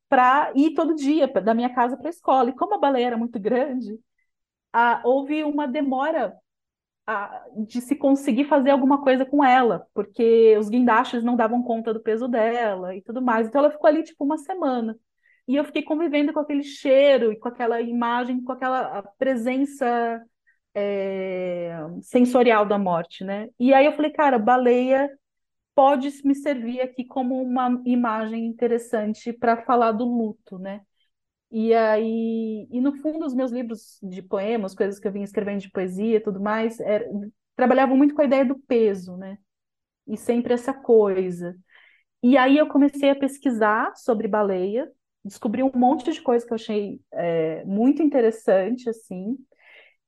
para 0.08 0.50
ir 0.56 0.74
todo 0.74 0.96
dia, 0.96 1.28
da 1.28 1.54
minha 1.54 1.72
casa 1.72 1.96
para 1.96 2.08
a 2.08 2.10
escola. 2.10 2.50
E 2.50 2.56
como 2.56 2.74
a 2.74 2.78
baleia 2.78 3.06
era 3.06 3.16
muito 3.16 3.38
grande, 3.38 3.96
a, 4.72 5.02
houve 5.04 5.44
uma 5.44 5.68
demora 5.68 6.34
a, 7.06 7.44
de 7.66 7.80
se 7.80 7.96
conseguir 7.96 8.44
fazer 8.44 8.70
alguma 8.70 9.02
coisa 9.02 9.24
com 9.24 9.44
ela, 9.44 9.86
porque 9.94 10.56
os 10.58 10.68
guindastes 10.68 11.24
não 11.24 11.36
davam 11.36 11.62
conta 11.62 11.92
do 11.92 12.00
peso 12.00 12.28
dela 12.28 12.94
e 12.94 13.02
tudo 13.02 13.22
mais. 13.22 13.48
Então 13.48 13.60
ela 13.60 13.70
ficou 13.70 13.88
ali 13.88 14.02
tipo 14.02 14.24
uma 14.24 14.38
semana. 14.38 14.96
E 15.48 15.56
eu 15.56 15.64
fiquei 15.64 15.82
convivendo 15.82 16.32
com 16.32 16.40
aquele 16.40 16.62
cheiro 16.62 17.32
e 17.32 17.36
com 17.38 17.48
aquela 17.48 17.80
imagem, 17.80 18.42
com 18.42 18.52
aquela 18.52 19.02
presença 19.18 20.22
é, 20.74 21.76
sensorial 22.02 22.64
da 22.66 22.78
morte, 22.78 23.24
né? 23.24 23.48
E 23.58 23.74
aí 23.74 23.86
eu 23.86 23.92
falei, 23.92 24.12
cara, 24.12 24.38
baleia 24.38 25.10
pode 25.74 26.10
me 26.24 26.34
servir 26.34 26.80
aqui 26.80 27.04
como 27.04 27.42
uma 27.42 27.80
imagem 27.84 28.46
interessante 28.46 29.32
para 29.32 29.64
falar 29.64 29.92
do 29.92 30.04
luto, 30.04 30.58
né? 30.58 30.82
E 31.50 31.74
aí, 31.74 32.68
e 32.70 32.80
no 32.80 32.92
fundo, 32.98 33.26
os 33.26 33.34
meus 33.34 33.50
livros 33.50 33.98
de 34.02 34.22
poemas, 34.22 34.74
coisas 34.74 35.00
que 35.00 35.08
eu 35.08 35.12
vinha 35.12 35.24
escrevendo 35.24 35.60
de 35.60 35.70
poesia 35.70 36.16
e 36.16 36.20
tudo 36.20 36.40
mais, 36.40 36.78
era, 36.78 37.04
trabalhavam 37.56 37.96
muito 37.96 38.14
com 38.14 38.22
a 38.22 38.24
ideia 38.24 38.44
do 38.44 38.58
peso, 38.58 39.16
né? 39.16 39.38
E 40.06 40.16
sempre 40.16 40.54
essa 40.54 40.72
coisa. 40.72 41.56
E 42.22 42.36
aí 42.36 42.58
eu 42.58 42.68
comecei 42.68 43.10
a 43.10 43.16
pesquisar 43.16 43.94
sobre 43.96 44.28
baleia, 44.28 44.90
descobri 45.24 45.62
um 45.62 45.72
monte 45.74 46.12
de 46.12 46.22
coisa 46.22 46.46
que 46.46 46.52
eu 46.52 46.56
achei 46.56 47.00
é, 47.12 47.64
muito 47.64 48.02
interessante, 48.02 48.88
assim. 48.88 49.36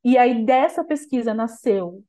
E 0.04 0.18
aí 0.18 0.44
dessa 0.44 0.84
pesquisa 0.84 1.34
nasceu 1.34 2.04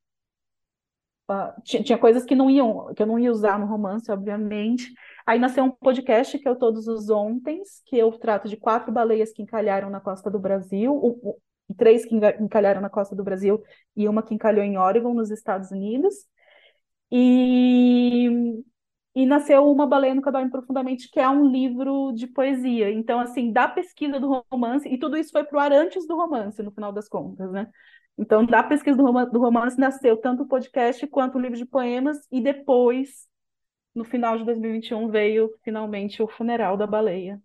Uh, 1.30 1.54
tinha, 1.64 1.82
tinha, 1.82 1.98
coisas 1.98 2.26
que 2.26 2.36
não 2.36 2.50
iam 2.50 2.94
que 2.94 3.02
eu 3.02 3.08
não 3.08 3.18
ia 3.18 3.32
usar 3.32 3.58
no 3.58 3.66
romance, 3.66 4.12
obviamente. 4.12 4.94
Aí 5.26 5.40
nasceu 5.40 5.64
um 5.64 5.72
podcast 5.72 6.38
que 6.38 6.48
é 6.48 6.52
o 6.52 6.56
Todos 6.56 6.88
os 6.88 7.10
Ontens, 7.10 7.82
que 7.86 7.98
eu 7.98 8.12
trato 8.12 8.48
de 8.48 8.58
quatro 8.58 8.92
baleias 8.92 9.32
que 9.32 9.42
encalharam 9.42 9.90
na 9.90 10.00
costa 10.00 10.30
do 10.30 10.40
Brasil, 10.40 10.94
um, 10.94 11.30
um, 11.30 11.76
três 11.76 12.06
que 12.06 12.16
encalharam 12.40 12.82
na 12.82 12.90
costa 12.90 13.16
do 13.16 13.24
Brasil 13.24 13.62
e 13.96 14.08
uma 14.08 14.24
que 14.24 14.34
encalhou 14.34 14.64
em 14.64 14.78
Oregon, 14.78 15.14
nos 15.14 15.32
Estados 15.32 15.72
Unidos. 15.72 16.14
E, 17.12 18.28
e 19.16 19.26
nasceu 19.26 19.70
Uma 19.72 19.86
Baleia 19.86 20.16
Nunca 20.16 20.32
Dorme 20.32 20.50
Profundamente, 20.50 21.10
que 21.12 21.20
é 21.20 21.30
um 21.30 21.48
livro 21.48 22.12
de 22.14 22.28
poesia. 22.28 22.92
Então, 22.92 23.20
assim, 23.20 23.52
da 23.52 23.68
pesquisa 23.68 24.20
do 24.20 24.44
romance, 24.52 24.90
e 24.90 24.98
tudo 24.98 25.16
isso 25.16 25.32
foi 25.32 25.44
para 25.44 25.58
o 25.58 25.60
ar 25.60 25.72
antes 25.72 26.08
do 26.08 26.16
romance, 26.16 26.62
no 26.64 26.72
final 26.72 26.92
das 26.92 27.08
contas, 27.08 27.52
né? 27.52 27.70
Então, 28.18 28.46
da 28.46 28.64
pesquisa 28.64 28.98
do 28.98 29.04
romance, 29.04 29.32
do 29.32 29.40
romance 29.40 29.80
nasceu 29.80 30.18
tanto 30.18 30.44
o 30.44 30.48
podcast 30.48 31.06
quanto 31.08 31.38
o 31.38 31.42
livro 31.42 31.58
de 31.58 31.66
poemas, 31.66 32.18
e 32.32 32.42
depois, 32.42 33.28
no 33.96 34.04
final 34.06 34.38
de 34.38 34.46
2021, 34.46 35.08
veio 35.10 35.52
finalmente 35.64 36.22
o 36.22 36.28
funeral 36.28 36.78
da 36.78 36.88
baleia. 36.88 37.42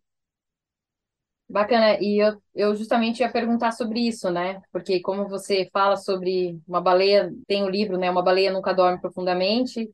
Bacana, 1.50 1.98
e 2.00 2.18
eu, 2.22 2.42
eu 2.54 2.76
justamente 2.76 3.20
ia 3.20 3.32
perguntar 3.32 3.72
sobre 3.72 4.00
isso, 4.06 4.30
né? 4.30 4.60
Porque 4.70 5.00
como 5.00 5.26
você 5.28 5.68
fala 5.72 5.96
sobre 5.96 6.60
uma 6.68 6.80
baleia, 6.80 7.32
tem 7.46 7.62
o 7.64 7.70
livro, 7.70 7.96
né? 7.96 8.10
Uma 8.10 8.22
baleia 8.22 8.52
nunca 8.52 8.74
dorme 8.74 9.00
profundamente, 9.00 9.90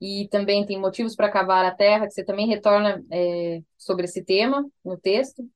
e 0.00 0.28
também 0.30 0.66
tem 0.66 0.80
motivos 0.80 1.16
para 1.16 1.30
cavar 1.30 1.64
a 1.64 1.72
terra, 1.74 2.06
que 2.06 2.12
você 2.14 2.24
também 2.24 2.48
retorna 2.48 3.02
é, 3.12 3.62
sobre 3.78 4.06
esse 4.06 4.24
tema 4.24 4.64
no 4.84 4.98
texto. 4.98 5.48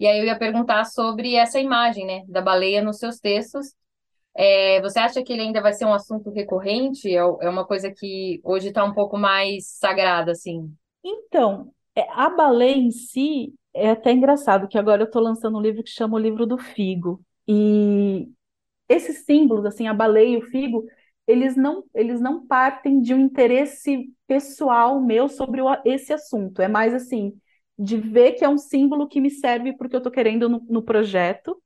E 0.00 0.06
aí 0.06 0.18
eu 0.20 0.24
ia 0.26 0.38
perguntar 0.38 0.84
sobre 0.86 1.34
essa 1.36 1.60
imagem, 1.60 2.06
né, 2.06 2.24
da 2.28 2.40
baleia 2.42 2.82
nos 2.82 2.98
seus 2.98 3.18
textos, 3.20 3.74
é, 4.42 4.80
você 4.80 4.98
acha 4.98 5.22
que 5.22 5.34
ele 5.34 5.42
ainda 5.42 5.60
vai 5.60 5.74
ser 5.74 5.84
um 5.84 5.92
assunto 5.92 6.30
recorrente? 6.30 7.10
É, 7.10 7.18
é 7.18 7.48
uma 7.50 7.66
coisa 7.66 7.90
que 7.90 8.40
hoje 8.42 8.68
está 8.68 8.82
um 8.82 8.94
pouco 8.94 9.18
mais 9.18 9.66
sagrada, 9.66 10.32
assim? 10.32 10.74
Então, 11.04 11.70
é, 11.94 12.06
a 12.10 12.30
baleia 12.30 12.74
em 12.74 12.90
si 12.90 13.52
é 13.74 13.90
até 13.90 14.12
engraçado, 14.12 14.66
que 14.66 14.78
agora 14.78 15.02
eu 15.02 15.06
estou 15.06 15.20
lançando 15.20 15.58
um 15.58 15.60
livro 15.60 15.82
que 15.82 15.90
chama 15.90 16.16
o 16.16 16.18
Livro 16.18 16.46
do 16.46 16.56
Figo. 16.56 17.22
E 17.46 18.30
esses 18.88 19.26
símbolos, 19.26 19.66
assim, 19.66 19.88
a 19.88 19.92
baleia 19.92 20.28
e 20.28 20.36
o 20.38 20.46
figo, 20.46 20.86
eles 21.26 21.54
não, 21.54 21.84
eles 21.94 22.18
não 22.18 22.46
partem 22.46 22.98
de 23.02 23.12
um 23.12 23.18
interesse 23.18 24.10
pessoal 24.26 25.02
meu 25.02 25.28
sobre 25.28 25.60
o, 25.60 25.66
esse 25.84 26.14
assunto. 26.14 26.62
É 26.62 26.68
mais 26.68 26.94
assim, 26.94 27.38
de 27.78 27.98
ver 27.98 28.32
que 28.32 28.44
é 28.44 28.48
um 28.48 28.56
símbolo 28.56 29.06
que 29.06 29.20
me 29.20 29.30
serve 29.30 29.74
porque 29.74 29.94
eu 29.94 29.98
estou 29.98 30.10
querendo 30.10 30.48
no, 30.48 30.60
no 30.66 30.82
projeto 30.82 31.60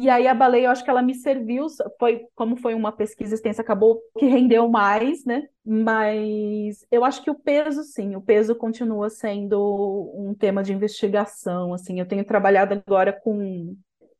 e 0.00 0.08
aí 0.08 0.28
a 0.28 0.34
baleia, 0.34 0.66
eu 0.66 0.70
acho 0.70 0.84
que 0.84 0.90
ela 0.90 1.02
me 1.02 1.12
serviu, 1.12 1.66
foi 1.98 2.24
como 2.36 2.56
foi 2.56 2.72
uma 2.72 2.92
pesquisa 2.92 3.34
extensa, 3.34 3.62
acabou 3.62 4.00
que 4.16 4.26
rendeu 4.26 4.68
mais, 4.68 5.24
né? 5.24 5.42
Mas 5.66 6.86
eu 6.88 7.04
acho 7.04 7.20
que 7.20 7.30
o 7.30 7.34
peso, 7.34 7.82
sim, 7.82 8.14
o 8.14 8.20
peso 8.20 8.54
continua 8.54 9.10
sendo 9.10 10.12
um 10.14 10.32
tema 10.34 10.62
de 10.62 10.72
investigação, 10.72 11.74
assim. 11.74 11.98
Eu 11.98 12.06
tenho 12.06 12.24
trabalhado 12.24 12.74
agora 12.74 13.12
com, 13.12 13.76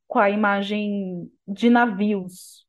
com 0.08 0.18
a 0.18 0.28
imagem 0.28 1.30
de 1.46 1.70
navios, 1.70 2.66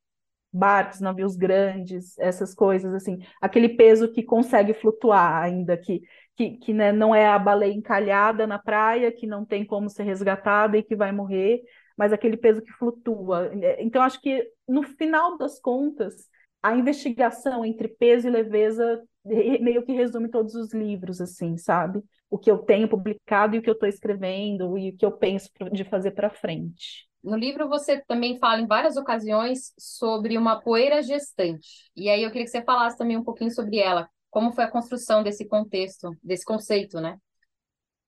barcos, 0.53 1.01
navios 1.01 1.36
grandes, 1.36 2.15
essas 2.19 2.53
coisas, 2.53 2.93
assim. 2.93 3.17
Aquele 3.41 3.69
peso 3.69 4.12
que 4.12 4.21
consegue 4.21 4.75
flutuar 4.75 5.41
ainda, 5.41 5.75
que, 5.75 6.01
que, 6.36 6.57
que 6.57 6.73
né, 6.73 6.91
não 6.91 7.15
é 7.15 7.25
a 7.27 7.39
baleia 7.39 7.73
encalhada 7.73 8.45
na 8.45 8.60
praia, 8.60 9.12
que 9.12 9.25
não 9.25 9.43
tem 9.43 9.65
como 9.65 9.89
ser 9.89 10.03
resgatada 10.03 10.77
e 10.77 10.84
que 10.84 10.95
vai 10.95 11.12
morrer, 11.12 11.62
mas 11.99 12.13
aquele 12.13 12.38
peso 12.38 12.62
que 12.62 12.71
flutua. 12.71 13.51
Então, 13.77 14.01
acho 14.01 14.21
que 14.21 14.49
no 14.65 14.83
final 14.83 15.38
das 15.38 15.59
contas, 15.59 16.29
a 16.63 16.73
investigação 16.73 17.65
entre 17.65 17.89
peso 17.89 18.25
e 18.25 18.31
leveza 18.31 19.03
meio 19.25 19.83
que 19.83 19.91
resume 19.91 20.29
todos 20.29 20.55
os 20.55 20.73
livros, 20.73 21.19
assim, 21.19 21.57
sabe? 21.57 22.01
O 22.29 22.38
que 22.38 22.49
eu 22.49 22.59
tenho 22.59 22.88
publicado 22.88 23.53
e 23.53 23.59
o 23.59 23.62
que 23.62 23.69
eu 23.69 23.73
estou 23.73 23.89
escrevendo 23.89 24.77
e 24.77 24.91
o 24.91 24.97
que 24.97 25.05
eu 25.05 25.12
penso 25.12 25.49
de 25.73 25.83
fazer 25.83 26.12
para 26.12 26.29
frente. 26.29 27.05
No 27.21 27.35
livro 27.35 27.67
você 27.67 28.01
também 28.07 28.39
fala 28.39 28.62
em 28.62 28.67
várias 28.67 28.95
ocasiões 28.95 29.73
sobre 29.77 30.38
uma 30.38 30.62
poeira 30.62 31.03
gestante. 31.03 31.91
E 31.97 32.07
aí 32.07 32.23
eu 32.23 32.31
queria 32.31 32.45
que 32.45 32.51
você 32.51 32.63
falasse 32.63 32.97
também 32.97 33.17
um 33.17 33.25
pouquinho 33.25 33.51
sobre 33.51 33.77
ela. 33.77 34.07
Como 34.29 34.53
foi 34.53 34.63
a 34.63 34.71
construção 34.71 35.21
desse 35.21 35.45
contexto, 35.45 36.15
desse 36.23 36.45
conceito, 36.45 37.01
né? 37.01 37.17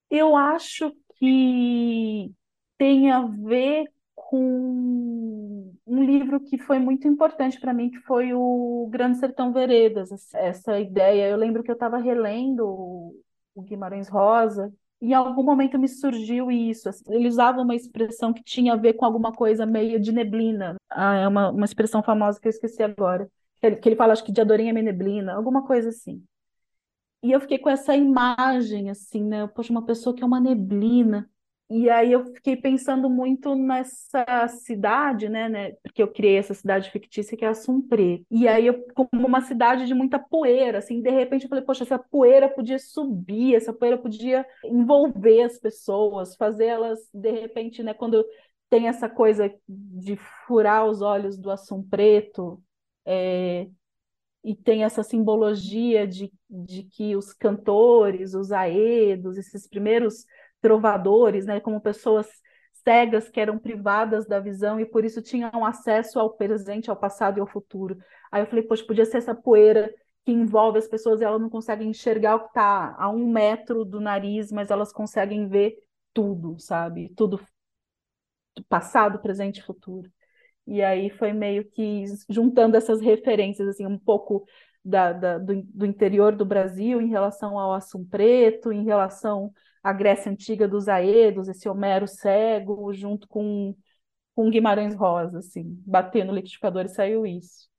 Eu 0.09 0.37
acho 0.37 0.93
que 1.17 2.31
tem 2.81 3.11
a 3.11 3.21
ver 3.21 3.85
com 4.15 5.71
um 5.85 6.03
livro 6.03 6.39
que 6.39 6.57
foi 6.57 6.79
muito 6.79 7.07
importante 7.07 7.59
para 7.59 7.75
mim, 7.75 7.91
que 7.91 7.99
foi 7.99 8.33
o 8.33 8.87
Grande 8.89 9.19
Sertão 9.19 9.53
Veredas. 9.53 10.09
Essa 10.33 10.79
ideia, 10.79 11.29
eu 11.29 11.37
lembro 11.37 11.61
que 11.61 11.69
eu 11.69 11.75
estava 11.75 11.99
relendo 11.99 12.65
o 13.53 13.61
Guimarães 13.61 14.09
Rosa, 14.09 14.73
e 14.99 15.11
em 15.11 15.13
algum 15.13 15.43
momento 15.43 15.77
me 15.77 15.87
surgiu 15.87 16.49
isso. 16.49 16.89
Assim, 16.89 17.03
ele 17.09 17.27
usava 17.27 17.61
uma 17.61 17.75
expressão 17.75 18.33
que 18.33 18.43
tinha 18.43 18.73
a 18.73 18.77
ver 18.77 18.93
com 18.93 19.05
alguma 19.05 19.31
coisa 19.31 19.63
meio 19.63 19.99
de 19.99 20.11
neblina. 20.11 20.75
Ah, 20.89 21.17
é 21.17 21.27
uma, 21.27 21.51
uma 21.51 21.65
expressão 21.65 22.01
famosa 22.01 22.39
que 22.41 22.47
eu 22.47 22.51
esqueci 22.51 22.81
agora. 22.81 23.29
Que 23.59 23.89
ele, 23.89 23.95
fala, 23.95 24.13
acho 24.13 24.23
que 24.23 24.31
de 24.31 24.41
adorinha 24.41 24.73
meio 24.73 24.87
neblina, 24.87 25.35
alguma 25.35 25.67
coisa 25.67 25.89
assim. 25.89 26.23
E 27.21 27.31
eu 27.31 27.39
fiquei 27.39 27.59
com 27.59 27.69
essa 27.69 27.95
imagem, 27.95 28.89
assim, 28.89 29.23
né? 29.23 29.45
Poxa, 29.45 29.71
uma 29.71 29.85
pessoa 29.85 30.15
que 30.15 30.23
é 30.23 30.25
uma 30.25 30.39
neblina. 30.39 31.29
E 31.73 31.89
aí 31.89 32.11
eu 32.11 32.25
fiquei 32.25 32.57
pensando 32.57 33.09
muito 33.09 33.55
nessa 33.55 34.25
cidade, 34.49 35.29
né, 35.29 35.47
né, 35.47 35.71
porque 35.81 36.03
eu 36.03 36.11
criei 36.11 36.37
essa 36.37 36.53
cidade 36.53 36.91
fictícia 36.91 37.37
que 37.37 37.45
é 37.45 37.47
a 37.47 37.53
Sumpré. 37.53 38.23
E 38.29 38.45
aí 38.45 38.67
eu 38.67 38.85
como 38.93 39.25
uma 39.25 39.39
cidade 39.39 39.85
de 39.87 39.93
muita 39.93 40.19
poeira, 40.19 40.79
assim, 40.79 41.01
de 41.01 41.09
repente 41.09 41.43
eu 41.43 41.49
falei, 41.49 41.63
poxa, 41.63 41.85
essa 41.85 41.97
poeira 41.97 42.49
podia 42.49 42.77
subir, 42.77 43.55
essa 43.55 43.71
poeira 43.71 43.97
podia 43.97 44.45
envolver 44.65 45.43
as 45.43 45.57
pessoas, 45.57 46.35
fazer 46.35 46.65
elas 46.65 46.99
de 47.13 47.31
repente, 47.31 47.81
né, 47.81 47.93
quando 47.93 48.25
tem 48.69 48.89
essa 48.89 49.07
coisa 49.07 49.49
de 49.65 50.17
furar 50.45 50.85
os 50.85 51.01
olhos 51.01 51.37
do 51.37 51.49
Assum 51.49 51.81
Preto, 51.81 52.61
é, 53.05 53.69
e 54.43 54.55
tem 54.55 54.83
essa 54.83 55.03
simbologia 55.03 56.05
de, 56.05 56.33
de 56.49 56.83
que 56.83 57.15
os 57.15 57.31
cantores, 57.31 58.33
os 58.33 58.51
aedos, 58.51 59.37
esses 59.37 59.67
primeiros 59.67 60.25
trovadores, 60.61 61.45
né, 61.45 61.59
como 61.59 61.81
pessoas 61.81 62.27
cegas 62.83 63.29
que 63.29 63.39
eram 63.39 63.59
privadas 63.59 64.25
da 64.25 64.39
visão 64.39 64.79
e 64.79 64.85
por 64.85 65.05
isso 65.05 65.21
tinham 65.21 65.65
acesso 65.65 66.19
ao 66.19 66.31
presente, 66.31 66.89
ao 66.89 66.95
passado 66.95 67.37
e 67.37 67.41
ao 67.41 67.47
futuro. 67.47 67.97
Aí 68.31 68.41
eu 68.41 68.47
falei, 68.47 68.63
poxa, 68.63 68.85
podia 68.85 69.05
ser 69.05 69.17
essa 69.17 69.35
poeira 69.35 69.93
que 70.25 70.31
envolve 70.31 70.77
as 70.77 70.87
pessoas 70.87 71.21
e 71.21 71.23
elas 71.23 71.41
não 71.41 71.49
conseguem 71.49 71.89
enxergar 71.89 72.35
o 72.35 72.41
que 72.41 72.47
está 72.47 72.95
a 72.97 73.09
um 73.09 73.27
metro 73.31 73.83
do 73.83 73.99
nariz, 73.99 74.51
mas 74.51 74.69
elas 74.69 74.91
conseguem 74.91 75.47
ver 75.47 75.75
tudo, 76.13 76.59
sabe? 76.59 77.09
Tudo 77.15 77.39
passado, 78.69 79.19
presente 79.19 79.59
e 79.59 79.63
futuro. 79.63 80.09
E 80.67 80.81
aí 80.81 81.09
foi 81.09 81.33
meio 81.33 81.65
que 81.65 82.05
juntando 82.29 82.77
essas 82.77 83.01
referências, 83.01 83.67
assim, 83.67 83.85
um 83.85 83.97
pouco 83.97 84.45
da, 84.83 85.13
da 85.13 85.37
do, 85.37 85.61
do, 85.63 85.85
interior 85.85 86.35
do 86.35 86.45
Brasil 86.45 87.01
em 87.01 87.09
relação 87.09 87.57
ao 87.57 87.73
Assum 87.73 88.05
Preto, 88.05 88.71
em 88.71 88.83
relação 88.83 89.51
a 89.83 89.91
Grécia 89.93 90.31
Antiga 90.31 90.67
dos 90.67 90.87
Aedos, 90.87 91.47
esse 91.47 91.67
Homero 91.67 92.07
cego, 92.07 92.93
junto 92.93 93.27
com, 93.27 93.75
com 94.35 94.49
Guimarães 94.49 94.95
Rosa, 94.95 95.39
assim, 95.39 95.81
bater 95.85 96.23
no 96.23 96.33
liquidificador 96.33 96.85
e 96.85 96.89
saiu 96.89 97.25
isso. 97.25 97.69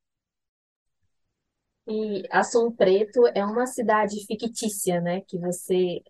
E 1.86 2.22
Assum 2.30 2.70
Preto 2.70 3.26
é 3.34 3.44
uma 3.44 3.66
cidade 3.66 4.24
fictícia, 4.26 5.00
né, 5.00 5.20
que 5.22 5.38
você 5.38 6.00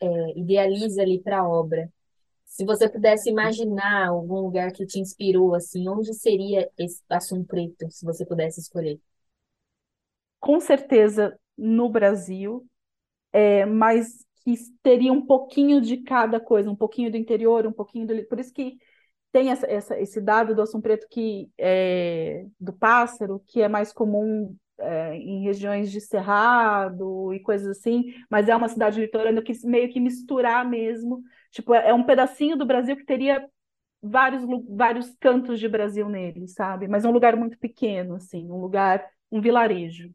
é, 0.00 0.38
idealiza 0.38 1.02
ali 1.02 1.20
para 1.20 1.40
a 1.40 1.48
obra. 1.48 1.90
Se 2.44 2.64
você 2.64 2.88
pudesse 2.88 3.28
imaginar 3.28 4.08
algum 4.08 4.40
lugar 4.40 4.72
que 4.72 4.86
te 4.86 4.98
inspirou, 4.98 5.54
assim, 5.54 5.88
onde 5.88 6.14
seria 6.14 6.70
esse 6.78 7.02
Assum 7.08 7.44
Preto, 7.44 7.90
se 7.90 8.04
você 8.04 8.24
pudesse 8.24 8.60
escolher? 8.60 9.00
Com 10.40 10.60
certeza 10.60 11.38
no 11.56 11.88
Brasil, 11.88 12.66
é, 13.32 13.66
mas 13.66 14.25
que 14.46 14.54
teria 14.80 15.12
um 15.12 15.26
pouquinho 15.26 15.80
de 15.80 15.96
cada 15.96 16.38
coisa, 16.38 16.70
um 16.70 16.76
pouquinho 16.76 17.10
do 17.10 17.16
interior, 17.16 17.66
um 17.66 17.72
pouquinho 17.72 18.06
do. 18.06 18.24
Por 18.28 18.38
isso 18.38 18.54
que 18.54 18.78
tem 19.32 19.50
essa, 19.50 19.66
essa, 19.66 20.00
esse 20.00 20.20
dado 20.20 20.54
do 20.54 20.62
Assum 20.62 20.80
Preto 20.80 21.08
que 21.10 21.50
é, 21.58 22.46
do 22.60 22.72
pássaro, 22.72 23.42
que 23.48 23.60
é 23.60 23.66
mais 23.66 23.92
comum 23.92 24.56
é, 24.78 25.16
em 25.16 25.42
regiões 25.42 25.90
de 25.90 26.00
cerrado 26.00 27.34
e 27.34 27.40
coisas 27.40 27.76
assim, 27.76 28.14
mas 28.30 28.48
é 28.48 28.54
uma 28.54 28.68
cidade 28.68 29.00
litorânea 29.00 29.42
que 29.42 29.52
meio 29.66 29.92
que 29.92 29.98
misturar 29.98 30.64
mesmo. 30.64 31.24
Tipo, 31.50 31.74
é, 31.74 31.88
é 31.88 31.94
um 31.94 32.04
pedacinho 32.04 32.56
do 32.56 32.64
Brasil 32.64 32.96
que 32.96 33.04
teria 33.04 33.44
vários, 34.00 34.44
vários 34.68 35.10
cantos 35.18 35.58
de 35.58 35.68
Brasil 35.68 36.08
nele, 36.08 36.46
sabe? 36.46 36.86
Mas 36.86 37.04
é 37.04 37.08
um 37.08 37.12
lugar 37.12 37.34
muito 37.34 37.58
pequeno, 37.58 38.14
assim, 38.14 38.48
um 38.48 38.60
lugar, 38.60 39.04
um 39.28 39.40
vilarejo. 39.40 40.14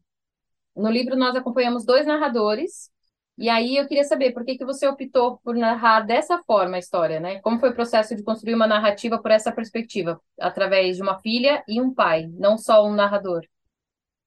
No 0.74 0.90
livro 0.90 1.18
nós 1.18 1.36
acompanhamos 1.36 1.84
dois 1.84 2.08
narradores, 2.08 2.90
e 3.38 3.50
aí 3.50 3.78
eu 3.78 3.88
queria 3.88 4.04
saber 4.04 4.34
por 4.34 4.46
que 4.46 4.58
que 4.58 4.66
você 4.66 4.88
optou 4.88 5.38
por 5.44 5.56
narrar 5.56 6.02
dessa 6.02 6.38
forma 6.44 6.76
a 6.76 6.80
história, 6.80 7.20
né? 7.20 7.40
Como 7.42 7.60
foi 7.60 7.70
o 7.70 7.76
processo 7.76 8.16
de 8.16 8.24
construir 8.24 8.54
uma 8.54 8.68
narrativa 8.68 9.22
por 9.22 9.32
essa 9.32 9.52
perspectiva, 9.52 10.20
através 10.40 10.98
de 10.98 11.02
uma 11.02 11.20
filha 11.20 11.64
e 11.68 11.82
um 11.82 11.94
pai, 11.94 12.28
não 12.34 12.58
só 12.58 12.86
um 12.86 12.94
narrador? 12.94 13.42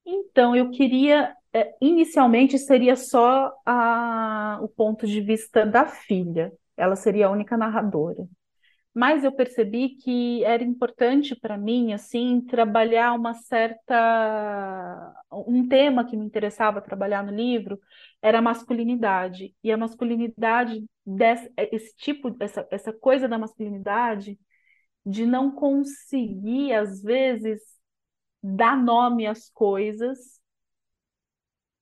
Então, 0.05 0.55
eu 0.55 0.71
queria, 0.71 1.35
é, 1.53 1.75
inicialmente 1.81 2.59
seria 2.59 2.97
só 2.97 3.53
a, 3.65 4.59
o 4.61 4.69
ponto 4.69 5.07
de 5.07 5.21
vista 5.21 5.65
da 5.65 5.87
filha, 5.87 6.53
ela 6.77 6.97
seria 6.97 7.27
a 7.27 7.31
única 7.31 7.57
narradora 7.57 8.27
mas 8.95 9.25
eu 9.25 9.33
percebi 9.33 9.97
que 9.97 10.45
era 10.45 10.63
importante 10.63 11.35
para 11.35 11.59
mim 11.59 11.93
assim 11.93 12.41
trabalhar 12.41 13.13
uma 13.15 13.35
certa 13.35 15.15
um 15.33 15.67
tema 15.67 16.05
que 16.07 16.17
me 16.17 16.25
interessava 16.25 16.81
trabalhar 16.81 17.25
no 17.25 17.33
livro 17.35 17.81
era 18.23 18.39
a 18.39 18.43
masculinidade 18.43 19.55
e 19.63 19.73
a 19.73 19.77
masculinidade 19.77 20.85
desse, 21.05 21.53
esse 21.57 21.95
tipo 21.97 22.35
essa, 22.41 22.67
essa 22.71 22.93
coisa 22.93 23.29
da 23.29 23.39
masculinidade 23.39 24.39
de 25.05 25.27
não 25.27 25.51
conseguir 25.51 26.73
às 26.73 27.03
vezes 27.03 27.61
dar 28.43 28.77
nome 28.77 29.27
às 29.27 29.51
coisas 29.51 30.41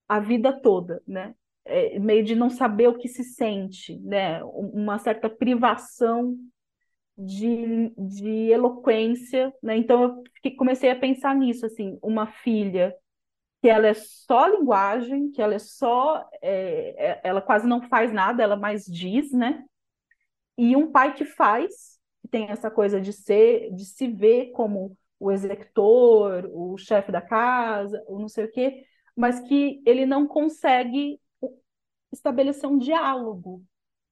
a 0.08 0.20
vida 0.20 0.52
toda, 0.52 1.02
né? 1.06 1.34
É, 1.64 1.98
meio 1.98 2.24
de 2.24 2.34
não 2.34 2.50
saber 2.50 2.88
o 2.88 2.98
que 2.98 3.08
se 3.08 3.24
sente, 3.24 3.98
né? 4.00 4.42
Uma 4.44 4.98
certa 4.98 5.30
privação 5.30 6.36
de, 7.16 7.90
de 7.96 8.50
eloquência, 8.50 9.52
né? 9.62 9.76
Então 9.76 10.24
eu 10.44 10.56
comecei 10.56 10.90
a 10.90 10.98
pensar 10.98 11.34
nisso, 11.34 11.66
assim, 11.66 11.98
uma 12.02 12.26
filha 12.26 12.94
que 13.62 13.68
ela 13.68 13.86
é 13.86 13.94
só 13.94 14.48
linguagem, 14.48 15.30
que 15.30 15.40
ela 15.40 15.54
é 15.54 15.58
só, 15.58 16.28
é, 16.42 17.12
é, 17.12 17.20
ela 17.24 17.40
quase 17.40 17.66
não 17.66 17.80
faz 17.88 18.12
nada, 18.12 18.42
ela 18.42 18.56
mais 18.56 18.84
diz, 18.84 19.30
né? 19.32 19.64
E 20.58 20.74
um 20.76 20.90
pai 20.90 21.14
que 21.14 21.24
faz, 21.24 21.98
que 22.20 22.28
tem 22.28 22.50
essa 22.50 22.70
coisa 22.70 23.00
de 23.00 23.12
ser, 23.12 23.72
de 23.72 23.84
se 23.84 24.08
ver 24.08 24.50
como 24.50 24.96
o 25.18 25.30
executor, 25.30 26.50
o 26.52 26.76
chefe 26.76 27.12
da 27.12 27.20
casa, 27.20 28.02
o 28.08 28.18
não 28.18 28.28
sei 28.28 28.46
o 28.46 28.50
quê, 28.50 28.84
mas 29.16 29.38
que 29.40 29.80
ele 29.86 30.04
não 30.04 30.26
consegue 30.26 31.20
estabelecer 32.12 32.68
um 32.68 32.78
diálogo, 32.78 33.64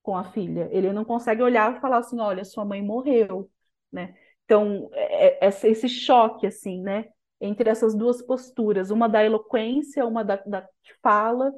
com 0.02 0.16
a 0.16 0.24
filha. 0.24 0.68
Ele 0.72 0.92
não 0.92 1.04
consegue 1.04 1.42
olhar 1.42 1.76
e 1.76 1.80
falar 1.80 1.98
assim, 1.98 2.18
olha, 2.20 2.44
sua 2.44 2.64
mãe 2.64 2.82
morreu, 2.82 3.50
né? 3.92 4.14
Então, 4.44 4.90
é, 4.92 5.46
é, 5.46 5.48
esse 5.48 5.88
choque, 5.88 6.46
assim, 6.46 6.82
né? 6.82 7.06
Entre 7.40 7.70
essas 7.70 7.94
duas 7.94 8.20
posturas, 8.22 8.90
uma 8.90 9.08
da 9.08 9.24
eloquência, 9.24 10.06
uma 10.06 10.24
da, 10.24 10.36
da 10.36 10.62
que 10.62 10.92
fala, 11.02 11.52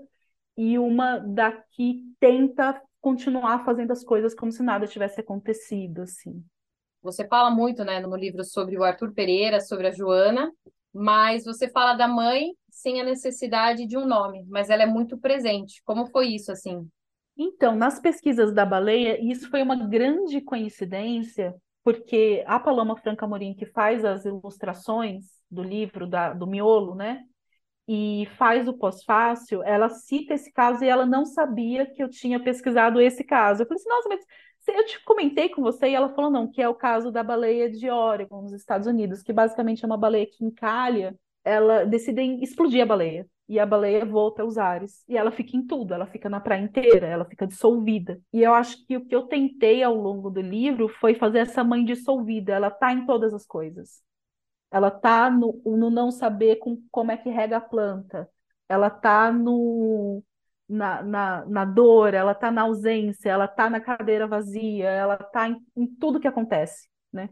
e 0.56 0.78
uma 0.78 1.18
da 1.18 1.52
que 1.52 2.02
tenta 2.20 2.80
continuar 3.00 3.64
fazendo 3.64 3.90
as 3.90 4.04
coisas 4.04 4.34
como 4.34 4.52
se 4.52 4.62
nada 4.62 4.86
tivesse 4.86 5.20
acontecido, 5.20 6.02
assim. 6.02 6.44
Você 7.02 7.26
fala 7.26 7.50
muito, 7.50 7.84
né, 7.84 7.98
no 7.98 8.14
livro 8.14 8.44
sobre 8.44 8.78
o 8.78 8.84
Arthur 8.84 9.12
Pereira, 9.12 9.60
sobre 9.60 9.88
a 9.88 9.90
Joana, 9.90 10.52
mas 10.92 11.44
você 11.44 11.68
fala 11.68 11.94
da 11.94 12.06
mãe 12.06 12.54
sem 12.70 13.00
a 13.00 13.04
necessidade 13.04 13.86
de 13.86 13.96
um 13.96 14.06
nome, 14.06 14.44
mas 14.48 14.70
ela 14.70 14.84
é 14.84 14.86
muito 14.86 15.18
presente. 15.18 15.82
Como 15.84 16.06
foi 16.06 16.28
isso, 16.28 16.52
assim? 16.52 16.88
Então, 17.36 17.74
nas 17.74 17.98
pesquisas 17.98 18.52
da 18.52 18.64
baleia, 18.64 19.18
isso 19.22 19.48
foi 19.50 19.62
uma 19.62 19.76
grande 19.76 20.40
coincidência, 20.40 21.54
porque 21.82 22.44
a 22.46 22.60
Paloma 22.60 22.96
Franca 22.96 23.26
Morim, 23.26 23.54
que 23.54 23.66
faz 23.66 24.04
as 24.04 24.24
ilustrações 24.24 25.24
do 25.50 25.62
livro, 25.62 26.06
da, 26.06 26.32
do 26.34 26.46
miolo, 26.46 26.94
né? 26.94 27.24
E 27.88 28.26
faz 28.36 28.68
o 28.68 28.74
pós-fácil, 28.74 29.62
ela 29.64 29.88
cita 29.88 30.34
esse 30.34 30.52
caso 30.52 30.84
e 30.84 30.88
ela 30.88 31.04
não 31.06 31.24
sabia 31.24 31.86
que 31.86 32.02
eu 32.02 32.08
tinha 32.08 32.38
pesquisado 32.42 33.00
esse 33.00 33.24
caso. 33.24 33.62
Eu 33.62 33.66
falei 33.66 33.80
assim, 33.80 33.88
nossa, 33.88 34.08
mas 34.08 34.24
eu 34.68 34.86
te 34.86 35.02
comentei 35.04 35.48
com 35.48 35.62
você 35.62 35.88
e 35.88 35.94
ela 35.94 36.14
falou, 36.14 36.30
não, 36.30 36.50
que 36.50 36.62
é 36.62 36.68
o 36.68 36.74
caso 36.74 37.10
da 37.10 37.22
baleia 37.22 37.70
de 37.70 37.90
Oregon, 37.90 38.42
nos 38.42 38.52
Estados 38.52 38.86
Unidos, 38.86 39.22
que 39.22 39.32
basicamente 39.32 39.84
é 39.84 39.86
uma 39.86 39.96
baleia 39.96 40.26
que 40.26 40.44
encalha, 40.44 41.16
ela 41.44 41.84
decidem 41.84 42.42
explodir 42.42 42.82
a 42.82 42.86
baleia 42.86 43.26
e 43.48 43.58
a 43.58 43.66
baleia 43.66 44.04
volta 44.04 44.42
aos 44.42 44.58
ares. 44.58 45.04
E 45.08 45.16
ela 45.16 45.30
fica 45.30 45.56
em 45.56 45.66
tudo, 45.66 45.94
ela 45.94 46.06
fica 46.06 46.28
na 46.28 46.40
praia 46.40 46.62
inteira, 46.62 47.06
ela 47.06 47.24
fica 47.24 47.46
dissolvida. 47.46 48.20
E 48.32 48.42
eu 48.42 48.54
acho 48.54 48.84
que 48.86 48.96
o 48.96 49.04
que 49.06 49.14
eu 49.14 49.22
tentei 49.24 49.82
ao 49.82 49.94
longo 49.94 50.30
do 50.30 50.40
livro 50.40 50.88
foi 50.88 51.14
fazer 51.14 51.40
essa 51.40 51.62
mãe 51.64 51.84
dissolvida, 51.84 52.52
ela 52.52 52.70
tá 52.70 52.92
em 52.92 53.06
todas 53.06 53.34
as 53.34 53.46
coisas. 53.46 54.02
Ela 54.70 54.90
tá 54.90 55.30
no, 55.30 55.60
no 55.64 55.90
não 55.90 56.10
saber 56.10 56.56
com, 56.56 56.82
como 56.90 57.12
é 57.12 57.16
que 57.16 57.30
rega 57.30 57.58
a 57.58 57.60
planta. 57.60 58.28
Ela 58.68 58.88
tá 58.90 59.30
no, 59.30 60.22
na, 60.68 61.02
na, 61.02 61.44
na 61.46 61.64
dor, 61.64 62.14
ela 62.14 62.34
tá 62.34 62.50
na 62.50 62.62
ausência, 62.62 63.30
ela 63.30 63.46
tá 63.46 63.68
na 63.68 63.80
cadeira 63.80 64.26
vazia, 64.26 64.88
ela 64.88 65.16
tá 65.18 65.48
em, 65.48 65.56
em 65.76 65.86
tudo 65.86 66.20
que 66.20 66.28
acontece, 66.28 66.88
né? 67.12 67.28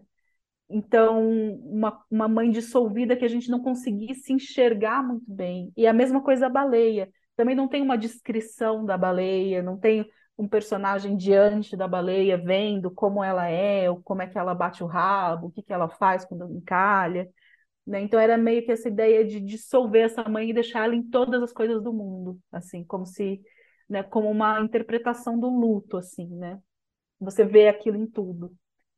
Então, 0.70 1.28
uma, 1.64 2.00
uma 2.08 2.28
mãe 2.28 2.50
dissolvida 2.50 3.16
que 3.16 3.24
a 3.24 3.28
gente 3.28 3.50
não 3.50 3.60
conseguisse 3.60 4.32
enxergar 4.32 5.02
muito 5.02 5.24
bem. 5.28 5.72
E 5.76 5.86
a 5.86 5.92
mesma 5.92 6.22
coisa 6.22 6.46
a 6.46 6.50
baleia. 6.50 7.10
Também 7.36 7.56
não 7.56 7.66
tem 7.68 7.82
uma 7.82 7.98
descrição 7.98 8.84
da 8.84 8.96
baleia, 8.96 9.62
não 9.62 9.76
tem 9.76 10.08
um 10.38 10.48
personagem 10.48 11.16
diante 11.16 11.76
da 11.76 11.88
baleia 11.88 12.38
vendo 12.38 12.90
como 12.90 13.22
ela 13.22 13.48
é, 13.48 13.86
como 14.04 14.22
é 14.22 14.26
que 14.26 14.38
ela 14.38 14.54
bate 14.54 14.82
o 14.82 14.86
rabo, 14.86 15.48
o 15.48 15.50
que, 15.50 15.62
que 15.62 15.72
ela 15.72 15.88
faz 15.88 16.24
quando 16.24 16.50
encalha. 16.54 17.28
Né? 17.86 18.00
Então 18.02 18.20
era 18.20 18.38
meio 18.38 18.64
que 18.64 18.72
essa 18.72 18.88
ideia 18.88 19.24
de 19.24 19.40
dissolver 19.40 20.04
essa 20.04 20.22
mãe 20.28 20.50
e 20.50 20.54
deixar 20.54 20.84
ela 20.84 20.94
em 20.94 21.02
todas 21.02 21.42
as 21.42 21.52
coisas 21.52 21.82
do 21.82 21.92
mundo, 21.92 22.38
assim, 22.52 22.84
como 22.84 23.04
se, 23.04 23.42
né, 23.88 24.02
como 24.02 24.30
uma 24.30 24.60
interpretação 24.60 25.38
do 25.38 25.48
luto, 25.48 25.96
assim, 25.96 26.28
né? 26.28 26.60
Você 27.18 27.44
vê 27.44 27.68
aquilo 27.68 27.96
em 27.96 28.06
tudo. 28.06 28.52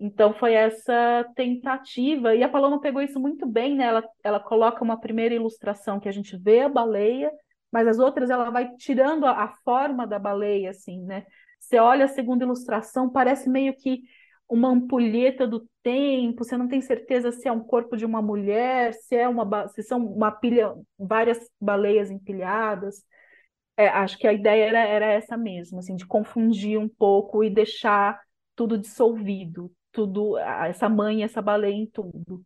Então 0.04 0.34
foi 0.34 0.54
essa 0.54 1.24
tentativa, 1.36 2.34
e 2.34 2.42
a 2.42 2.48
Paloma 2.48 2.80
pegou 2.80 3.00
isso 3.00 3.20
muito 3.20 3.46
bem, 3.46 3.76
né? 3.76 3.84
Ela, 3.84 4.04
ela 4.24 4.40
coloca 4.40 4.82
uma 4.82 4.98
primeira 4.98 5.32
ilustração 5.32 6.00
que 6.00 6.08
a 6.08 6.12
gente 6.12 6.36
vê 6.36 6.62
a 6.62 6.68
baleia, 6.68 7.30
mas 7.70 7.86
as 7.86 8.00
outras 8.00 8.28
ela 8.28 8.50
vai 8.50 8.74
tirando 8.74 9.24
a, 9.24 9.44
a 9.44 9.48
forma 9.64 10.04
da 10.04 10.18
baleia, 10.18 10.70
assim, 10.70 11.00
né? 11.04 11.24
Você 11.60 11.78
olha 11.78 12.06
a 12.06 12.08
segunda 12.08 12.44
ilustração, 12.44 13.08
parece 13.08 13.48
meio 13.48 13.76
que 13.76 14.00
uma 14.48 14.70
ampulheta 14.70 15.46
do 15.46 15.68
tempo, 15.84 16.44
você 16.44 16.56
não 16.56 16.66
tem 16.66 16.80
certeza 16.80 17.30
se 17.30 17.46
é 17.46 17.52
um 17.52 17.62
corpo 17.62 17.96
de 17.96 18.04
uma 18.04 18.20
mulher, 18.20 18.92
se 18.94 19.14
é 19.14 19.28
uma 19.28 19.68
se 19.68 19.84
são 19.84 20.04
uma 20.04 20.32
pilha, 20.32 20.74
várias 20.98 21.38
baleias 21.60 22.10
empilhadas. 22.10 23.04
É, 23.76 23.88
acho 23.88 24.18
que 24.18 24.26
a 24.26 24.32
ideia 24.32 24.64
era, 24.64 24.80
era 24.80 25.06
essa 25.06 25.36
mesmo, 25.36 25.78
assim, 25.78 25.94
de 25.96 26.06
confundir 26.06 26.78
um 26.78 26.88
pouco 26.88 27.44
e 27.44 27.50
deixar 27.50 28.20
tudo 28.56 28.76
dissolvido, 28.76 29.72
tudo, 29.92 30.38
essa 30.38 30.88
mãe, 30.88 31.22
essa 31.22 31.42
baleia 31.42 31.74
em 31.74 31.86
tudo. 31.86 32.44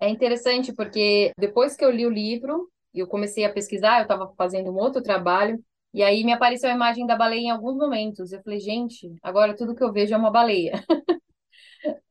É 0.00 0.08
interessante 0.08 0.72
porque 0.74 1.32
depois 1.38 1.74
que 1.74 1.84
eu 1.84 1.90
li 1.90 2.06
o 2.06 2.10
livro, 2.10 2.70
eu 2.94 3.06
comecei 3.06 3.44
a 3.44 3.52
pesquisar, 3.52 3.98
eu 3.98 4.02
estava 4.02 4.32
fazendo 4.36 4.70
um 4.70 4.76
outro 4.76 5.02
trabalho, 5.02 5.62
e 5.92 6.02
aí 6.02 6.24
me 6.24 6.32
apareceu 6.32 6.68
a 6.70 6.74
imagem 6.74 7.06
da 7.06 7.16
baleia 7.16 7.40
em 7.40 7.50
alguns 7.50 7.76
momentos. 7.76 8.30
Eu 8.30 8.42
falei, 8.42 8.60
gente, 8.60 9.14
agora 9.22 9.56
tudo 9.56 9.74
que 9.74 9.82
eu 9.82 9.92
vejo 9.92 10.14
é 10.14 10.16
uma 10.16 10.30
baleia. 10.30 10.72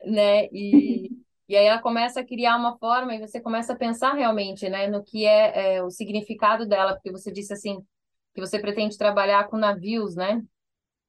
né? 0.05 0.45
E, 0.51 1.09
e 1.47 1.55
aí 1.55 1.65
ela 1.65 1.81
começa 1.81 2.21
a 2.21 2.25
criar 2.25 2.57
uma 2.57 2.77
forma 2.77 3.13
e 3.15 3.19
você 3.19 3.39
começa 3.39 3.73
a 3.73 3.77
pensar 3.77 4.13
realmente, 4.13 4.67
né, 4.69 4.87
no 4.87 5.03
que 5.03 5.25
é, 5.25 5.75
é 5.75 5.83
o 5.83 5.89
significado 5.91 6.65
dela, 6.67 6.93
porque 6.93 7.11
você 7.11 7.31
disse 7.31 7.53
assim, 7.53 7.83
que 8.33 8.41
você 8.41 8.59
pretende 8.59 8.97
trabalhar 8.97 9.47
com 9.47 9.57
navios, 9.57 10.15
né? 10.15 10.41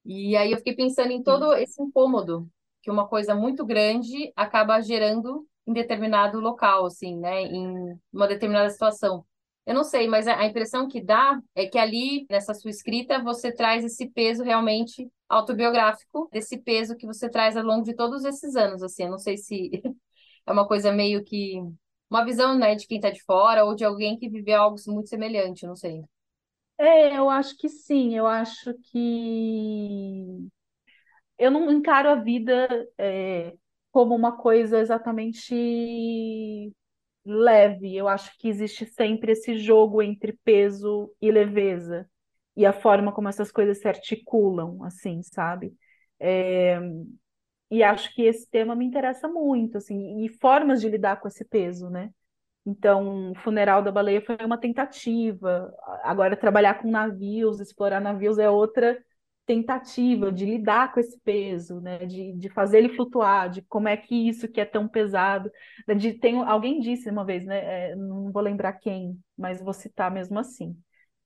E 0.05 0.37
aí 0.37 0.51
eu 0.51 0.57
fiquei 0.57 0.75
pensando 0.75 1.11
em 1.11 1.21
todo 1.21 1.53
esse 1.55 1.81
incômodo 1.81 2.47
que 2.87 2.91
uma 2.91 3.05
coisa 3.05 3.35
muito 3.35 3.65
grande 3.65 4.31
acaba 4.33 4.79
gerando 4.79 5.45
em 5.67 5.73
determinado 5.73 6.39
local, 6.39 6.85
assim, 6.85 7.17
né, 7.17 7.41
em 7.41 7.99
uma 8.13 8.29
determinada 8.29 8.69
situação. 8.69 9.25
Eu 9.65 9.75
não 9.75 9.83
sei, 9.83 10.07
mas 10.07 10.25
a 10.25 10.45
impressão 10.45 10.87
que 10.87 11.01
dá 11.03 11.37
é 11.53 11.65
que 11.67 11.77
ali, 11.77 12.25
nessa 12.29 12.53
sua 12.53 12.71
escrita, 12.71 13.21
você 13.21 13.51
traz 13.51 13.83
esse 13.83 14.09
peso 14.09 14.41
realmente 14.41 15.11
autobiográfico, 15.27 16.29
desse 16.31 16.57
peso 16.57 16.95
que 16.95 17.05
você 17.05 17.29
traz 17.29 17.57
ao 17.57 17.63
longo 17.65 17.83
de 17.83 17.93
todos 17.93 18.23
esses 18.23 18.55
anos, 18.55 18.81
assim. 18.81 19.03
Eu 19.03 19.11
não 19.11 19.17
sei 19.17 19.35
se 19.35 19.69
é 20.47 20.51
uma 20.53 20.65
coisa 20.65 20.89
meio 20.93 21.25
que 21.25 21.61
uma 22.09 22.23
visão, 22.23 22.57
né, 22.57 22.73
de 22.73 22.87
quem 22.87 22.99
está 22.99 23.09
de 23.09 23.21
fora 23.23 23.65
ou 23.65 23.75
de 23.75 23.83
alguém 23.83 24.17
que 24.17 24.29
viveu 24.29 24.61
algo 24.61 24.77
muito 24.87 25.09
semelhante, 25.09 25.67
não 25.67 25.75
sei. 25.75 26.03
É, 26.77 27.17
eu 27.17 27.29
acho 27.29 27.57
que 27.57 27.67
sim, 27.67 28.15
eu 28.15 28.25
acho 28.25 28.73
que 28.91 30.47
eu 31.37 31.51
não 31.51 31.71
encaro 31.71 32.09
a 32.09 32.15
vida 32.15 32.67
é, 32.97 33.53
como 33.91 34.15
uma 34.15 34.37
coisa 34.37 34.79
exatamente 34.79 36.73
leve. 37.25 37.95
Eu 37.95 38.07
acho 38.07 38.37
que 38.37 38.47
existe 38.47 38.85
sempre 38.85 39.33
esse 39.33 39.57
jogo 39.57 40.01
entre 40.01 40.33
peso 40.43 41.11
e 41.21 41.31
leveza 41.31 42.09
e 42.55 42.65
a 42.65 42.73
forma 42.73 43.11
como 43.13 43.29
essas 43.29 43.51
coisas 43.51 43.79
se 43.79 43.87
articulam, 43.87 44.83
assim, 44.83 45.21
sabe? 45.23 45.75
É, 46.19 46.79
e 47.69 47.83
acho 47.83 48.13
que 48.15 48.23
esse 48.23 48.49
tema 48.49 48.75
me 48.75 48.85
interessa 48.85 49.27
muito, 49.27 49.77
assim, 49.77 50.25
e 50.25 50.29
formas 50.39 50.81
de 50.81 50.89
lidar 50.89 51.19
com 51.19 51.27
esse 51.27 51.45
peso, 51.45 51.89
né? 51.89 52.11
Então, 52.65 53.31
o 53.31 53.35
funeral 53.35 53.81
da 53.83 53.91
baleia 53.91 54.21
foi 54.21 54.37
uma 54.43 54.57
tentativa. 54.59 55.73
Agora, 56.03 56.35
trabalhar 56.35 56.81
com 56.81 56.89
navios, 56.89 57.59
explorar 57.61 58.01
navios 58.01 58.37
é 58.39 58.49
outra 58.49 58.97
tentativa 59.47 60.31
de 60.31 60.45
lidar 60.45 60.93
com 60.93 60.99
esse 60.99 61.17
peso, 61.21 61.79
né? 61.81 61.99
De, 62.05 62.33
de 62.33 62.49
fazer 62.49 62.79
ele 62.79 62.89
flutuar, 62.89 63.49
de 63.49 63.61
como 63.63 63.87
é 63.87 63.97
que 63.97 64.13
isso 64.27 64.47
que 64.47 64.61
é 64.61 64.65
tão 64.65 64.87
pesado. 64.87 65.49
De, 65.97 66.13
tem, 66.13 66.37
alguém 66.43 66.79
disse 66.79 67.09
uma 67.09 67.25
vez, 67.25 67.45
né? 67.45 67.91
É, 67.91 67.95
não 67.95 68.31
vou 68.31 68.41
lembrar 68.41 68.73
quem, 68.73 69.19
mas 69.37 69.61
vou 69.61 69.73
citar 69.73 70.11
mesmo 70.11 70.37
assim, 70.37 70.77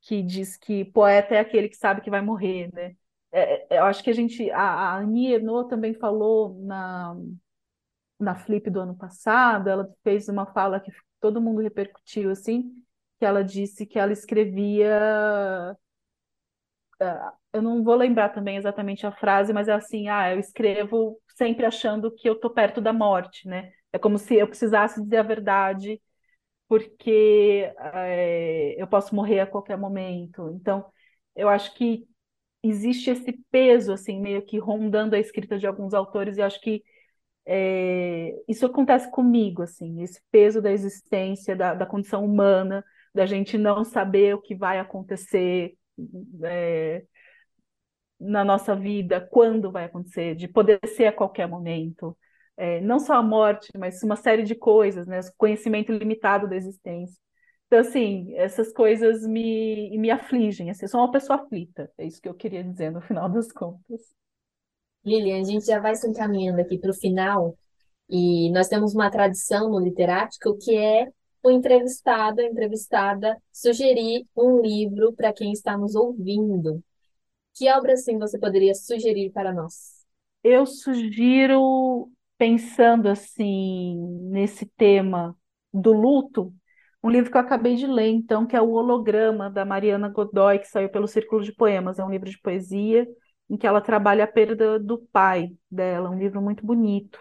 que 0.02 0.22
diz 0.22 0.56
que 0.58 0.86
poeta 0.86 1.36
é 1.36 1.40
aquele 1.40 1.68
que 1.68 1.76
sabe 1.76 2.02
que 2.02 2.10
vai 2.12 2.22
morrer, 2.22 2.70
né? 2.74 2.96
É, 3.32 3.76
é 3.76 3.80
eu 3.80 3.86
acho 3.86 4.04
que 4.04 4.10
a 4.12 4.14
gente, 4.14 4.50
a, 4.52 4.62
a 4.62 4.98
Annie 5.00 5.34
Ernaux 5.34 5.68
também 5.68 5.94
falou 5.96 6.56
na, 6.64 7.16
na 8.20 8.36
Flip 8.36 8.70
do 8.70 8.82
ano 8.82 8.96
passado, 8.96 9.70
ela 9.70 9.90
fez 10.04 10.28
uma 10.30 10.46
fala 10.46 10.80
que 10.80 10.92
todo 11.20 11.42
mundo 11.42 11.62
repercutiu, 11.62 12.32
assim, 12.32 12.72
que 13.20 13.26
ela 13.26 13.44
disse 13.44 13.86
que 13.86 14.00
ela 14.00 14.14
escrevia 14.14 15.76
ah, 17.00 17.34
eu 17.54 17.62
não 17.62 17.84
vou 17.84 17.96
lembrar 17.96 18.30
também 18.30 18.58
exatamente 18.58 19.06
a 19.06 19.12
frase, 19.12 19.54
mas 19.54 19.68
é 19.68 19.74
assim, 19.74 20.08
ah, 20.08 20.32
eu 20.34 20.40
escrevo 20.40 21.20
sempre 21.36 21.66
achando 21.66 22.12
que 22.14 22.30
eu 22.30 22.36
tô 22.40 22.50
perto 22.50 22.80
da 22.82 22.94
morte, 22.94 23.48
né? 23.48 23.72
É 23.92 24.00
como 24.00 24.18
se 24.18 24.36
eu 24.36 24.48
precisasse 24.48 25.02
dizer 25.04 25.18
a 25.18 25.24
verdade, 25.24 26.02
porque 26.68 27.72
é, 27.94 28.76
eu 28.82 28.88
posso 28.88 29.16
morrer 29.16 29.42
a 29.42 29.48
qualquer 29.48 29.78
momento. 29.78 30.50
Então, 30.56 30.86
eu 31.36 31.50
acho 31.50 31.74
que 31.76 32.08
existe 32.64 33.10
esse 33.12 33.34
peso, 33.52 33.94
assim, 33.94 34.20
meio 34.22 34.44
que 34.46 34.60
rondando 34.60 35.16
a 35.16 35.20
escrita 35.20 35.58
de 35.60 35.68
alguns 35.68 35.94
autores, 35.94 36.38
e 36.38 36.42
acho 36.42 36.62
que 36.62 36.84
é, 37.46 38.34
isso 38.48 38.66
acontece 38.66 39.10
comigo, 39.12 39.64
assim, 39.64 40.02
esse 40.04 40.22
peso 40.32 40.62
da 40.62 40.72
existência, 40.72 41.56
da, 41.56 41.74
da 41.74 41.86
condição 41.86 42.26
humana, 42.26 42.84
da 43.14 43.26
gente 43.26 43.58
não 43.58 43.84
saber 43.84 44.36
o 44.36 44.42
que 44.42 44.56
vai 44.56 44.80
acontecer, 44.80 45.76
é, 46.44 47.04
na 48.22 48.44
nossa 48.46 48.76
vida, 48.76 49.20
quando 49.20 49.72
vai 49.72 49.86
acontecer, 49.86 50.36
de 50.36 50.48
poder 50.48 50.80
ser 50.88 51.08
a 51.08 51.12
qualquer 51.12 51.48
momento. 51.48 52.18
É, 52.56 52.80
não 52.82 53.00
só 53.00 53.16
a 53.16 53.24
morte, 53.24 53.70
mas 53.78 54.04
uma 54.04 54.16
série 54.16 54.44
de 54.44 54.56
coisas, 54.56 55.08
né? 55.08 55.20
O 55.20 55.24
conhecimento 55.38 55.92
limitado 55.92 56.48
da 56.48 56.56
existência. 56.56 57.18
Então, 57.68 57.80
assim, 57.80 58.34
essas 58.36 58.72
coisas 58.72 59.26
me, 59.26 59.98
me 59.98 60.12
afligem. 60.12 60.70
Assim, 60.70 60.86
eu 60.86 60.90
sou 60.90 61.00
uma 61.00 61.12
pessoa 61.12 61.40
aflita, 61.42 61.92
é 61.98 62.06
isso 62.06 62.22
que 62.22 62.30
eu 62.30 62.34
queria 62.34 62.64
dizer 62.64 62.92
no 62.92 63.02
final 63.02 63.30
das 63.30 63.52
contas. 63.52 64.02
Lilian, 65.06 65.42
a 65.42 65.44
gente 65.44 65.66
já 65.66 65.80
vai 65.80 65.96
se 65.96 66.08
encaminhando 66.08 66.62
aqui 66.62 66.78
para 66.78 66.92
o 66.92 66.94
final, 66.94 67.58
e 68.10 68.52
nós 68.52 68.68
temos 68.68 68.94
uma 68.94 69.10
tradição 69.10 69.70
no 69.70 69.80
Literático 69.80 70.58
que 70.58 70.76
é 70.76 71.08
o 71.44 71.50
entrevistado, 71.50 72.42
a 72.42 72.44
entrevistada, 72.44 73.42
sugerir 73.52 74.28
um 74.36 74.62
livro 74.62 75.14
para 75.14 75.34
quem 75.34 75.54
está 75.54 75.78
nos 75.78 75.96
ouvindo. 75.96 76.84
Que 77.56 77.70
obra, 77.70 77.94
assim, 77.94 78.18
você 78.18 78.40
poderia 78.40 78.74
sugerir 78.74 79.32
para 79.32 79.54
nós? 79.54 80.06
Eu 80.44 80.66
sugiro, 80.66 82.10
pensando 82.38 83.08
assim, 83.08 83.98
nesse 84.30 84.66
tema 84.66 85.36
do 85.74 85.94
luto, 85.94 86.54
um 87.04 87.10
livro 87.10 87.32
que 87.32 87.38
eu 87.38 87.42
acabei 87.42 87.76
de 87.76 87.88
ler, 87.88 88.10
então, 88.10 88.46
que 88.46 88.56
é 88.56 88.62
O 88.62 88.72
Holograma, 88.72 89.50
da 89.50 89.66
Mariana 89.66 90.10
Godoy, 90.10 90.60
que 90.60 90.68
saiu 90.68 90.90
pelo 90.90 91.08
Círculo 91.08 91.44
de 91.44 91.52
Poemas. 91.52 92.00
É 92.00 92.06
um 92.06 92.10
livro 92.10 92.30
de 92.30 92.40
poesia 92.40 93.08
em 93.50 93.58
que 93.58 93.68
ela 93.68 93.82
trabalha 93.82 94.24
a 94.24 94.28
perda 94.28 94.80
do 94.80 95.00
pai 95.12 95.52
dela, 95.70 96.10
um 96.10 96.18
livro 96.18 96.42
muito 96.42 96.66
bonito. 96.66 97.20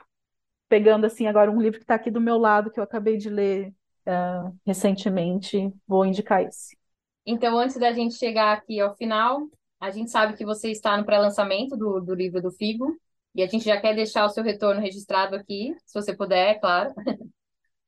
Pegando, 0.69 1.07
assim, 1.07 1.27
agora 1.27 1.51
um 1.51 1.61
livro 1.61 1.79
que 1.79 1.85
está 1.85 1.97
aqui 1.97 2.11
do 2.11 2.21
meu 2.21 2.38
lado, 2.38 2.71
que 2.71 2.79
eu 2.79 2.85
acabei 2.85 3.16
de 3.16 3.29
ler 3.29 3.75
uh, 4.07 4.57
recentemente, 4.64 5.73
vou 5.88 6.07
indicar 6.07 6.43
esse. 6.43 6.79
Então, 7.27 7.59
antes 7.59 7.77
da 7.77 7.93
gente 7.93 8.14
chegar 8.14 8.53
aqui 8.53 8.81
ao 8.81 8.95
final, 8.95 9.49
a 9.81 9.90
gente 9.90 10.11
sabe 10.11 10.37
que 10.37 10.45
você 10.45 10.71
está 10.71 10.97
no 10.97 11.05
pré-lançamento 11.05 11.77
do, 11.77 12.01
do 12.01 12.14
livro 12.14 12.43
do 12.43 12.51
Figo, 12.51 12.97
e 13.35 13.43
a 13.43 13.47
gente 13.47 13.64
já 13.64 13.81
quer 13.81 13.95
deixar 13.95 14.25
o 14.27 14.29
seu 14.29 14.43
retorno 14.43 14.81
registrado 14.81 15.37
aqui, 15.37 15.75
se 15.87 15.95
você 15.95 16.14
puder, 16.14 16.51
é 16.51 16.55
claro. 16.55 16.93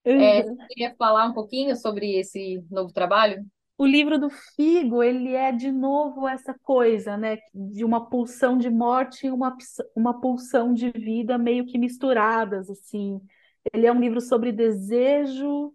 É, 0.04 0.42
você 0.42 0.66
queria 0.66 0.94
falar 0.96 1.26
um 1.26 1.32
pouquinho 1.32 1.76
sobre 1.76 2.16
esse 2.16 2.60
novo 2.68 2.92
trabalho? 2.92 3.46
O 3.78 3.86
livro 3.86 4.18
do 4.18 4.28
Figo, 4.30 5.02
ele 5.02 5.32
é 5.34 5.52
de 5.52 5.70
novo 5.70 6.26
essa 6.26 6.54
coisa, 6.62 7.16
né, 7.16 7.38
de 7.54 7.84
uma 7.84 8.08
pulsão 8.08 8.58
de 8.58 8.68
morte 8.68 9.26
e 9.26 9.30
uma, 9.30 9.56
uma 9.94 10.20
pulsão 10.20 10.74
de 10.74 10.90
vida 10.90 11.38
meio 11.38 11.64
que 11.64 11.78
misturadas, 11.78 12.68
assim. 12.68 13.20
Ele 13.72 13.86
é 13.86 13.92
um 13.92 14.00
livro 14.00 14.20
sobre 14.20 14.50
desejo, 14.50 15.72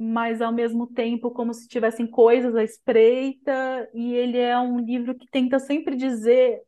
mas 0.00 0.40
ao 0.40 0.50
mesmo 0.50 0.86
tempo 0.86 1.30
como 1.30 1.52
se 1.52 1.68
tivessem 1.68 2.06
coisas 2.06 2.56
à 2.56 2.64
espreita, 2.64 3.88
e 3.92 4.14
ele 4.14 4.38
é 4.38 4.58
um 4.58 4.78
livro 4.80 5.14
que 5.14 5.28
tenta 5.30 5.58
sempre 5.58 5.94
dizer 5.94 6.62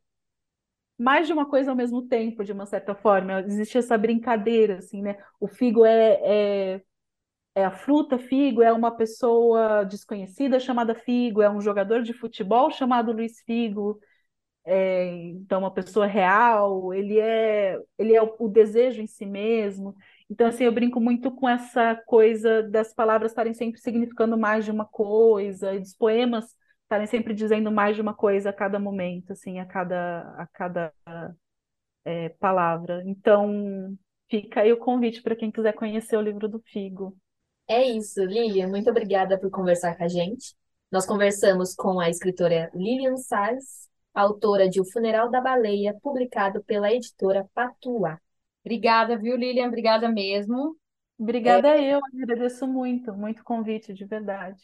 mais 0.99 1.27
de 1.27 1.33
uma 1.33 1.47
coisa 1.49 1.71
ao 1.71 1.77
mesmo 1.77 2.03
tempo, 2.07 2.45
de 2.45 2.53
uma 2.53 2.67
certa 2.67 2.95
forma. 2.95 3.41
Existe 3.41 3.79
essa 3.79 3.97
brincadeira, 3.99 4.79
assim, 4.79 5.03
né? 5.03 5.17
O 5.41 5.49
figo 5.49 5.85
é, 5.85 6.75
é, 6.77 6.83
é 7.55 7.65
a 7.65 7.71
fruta, 7.73 8.19
figo 8.19 8.63
é 8.63 8.73
uma 8.73 8.91
pessoa 8.97 9.85
desconhecida 9.85 10.61
chamada 10.61 10.95
Figo, 10.95 11.43
é 11.43 11.51
um 11.51 11.61
jogador 11.61 12.03
de 12.03 12.13
futebol 12.13 12.71
chamado 12.71 13.13
Luiz 13.13 13.41
Figo, 13.47 14.01
é, 14.65 15.07
então 15.09 15.61
uma 15.61 15.73
pessoa 15.73 16.07
real, 16.07 16.95
ele 16.95 17.19
é, 17.19 17.79
ele 17.99 18.15
é 18.15 18.23
o, 18.23 18.37
o 18.39 18.49
desejo 18.49 19.03
em 19.03 19.07
si 19.07 19.27
mesmo. 19.27 19.95
Então, 20.33 20.47
assim, 20.47 20.65
eu 20.65 20.73
brinco 20.73 20.99
muito 20.99 21.31
com 21.31 21.47
essa 21.47 21.95
coisa 22.07 22.63
das 22.63 22.95
palavras 22.95 23.33
estarem 23.33 23.53
sempre 23.53 23.79
significando 23.79 24.39
mais 24.39 24.65
de 24.65 24.71
uma 24.71 24.87
coisa, 24.87 25.75
e 25.75 25.79
dos 25.79 25.95
poemas 25.95 26.47
estarem 26.85 27.07
sempre 27.07 27.35
dizendo 27.35 27.71
mais 27.71 27.97
de 27.97 28.01
uma 28.01 28.15
coisa 28.15 28.49
a 28.49 28.53
cada 28.53 28.79
momento, 28.79 29.33
assim, 29.33 29.61
a 29.61 29.67
cada, 29.67 30.21
a 30.39 30.49
cada 30.51 30.91
é, 32.07 32.31
palavra. 32.31 33.03
Então, 33.05 33.95
fica 34.31 34.63
aí 34.63 34.73
o 34.73 34.79
convite 34.79 35.21
para 35.21 35.37
quem 35.37 35.51
quiser 35.51 35.75
conhecer 35.75 36.17
o 36.17 36.23
livro 36.23 36.49
do 36.49 36.63
Figo. 36.65 37.15
É 37.69 37.83
isso, 37.83 38.25
Lilian. 38.25 38.69
Muito 38.69 38.89
obrigada 38.89 39.39
por 39.39 39.51
conversar 39.51 39.99
com 39.99 40.05
a 40.05 40.09
gente. 40.09 40.55
Nós 40.91 41.05
conversamos 41.05 41.75
com 41.75 42.01
a 42.01 42.09
escritora 42.09 42.71
Lilian 42.75 43.19
Salles, 43.19 43.87
autora 44.15 44.67
de 44.67 44.81
O 44.81 44.85
Funeral 44.91 45.31
da 45.31 45.43
Baleia, 45.43 45.95
publicado 46.03 46.65
pela 46.65 46.91
editora 46.91 47.47
Patuá. 47.53 48.19
Obrigada, 48.65 49.17
viu, 49.17 49.37
Lilian? 49.37 49.69
Obrigada 49.69 50.09
mesmo. 50.09 50.77
Obrigada 51.19 51.69
é... 51.69 51.95
eu, 51.95 52.01
agradeço 52.05 52.67
muito, 52.67 53.13
muito 53.15 53.45
convite, 53.45 53.93
de 53.93 54.05
verdade. 54.05 54.63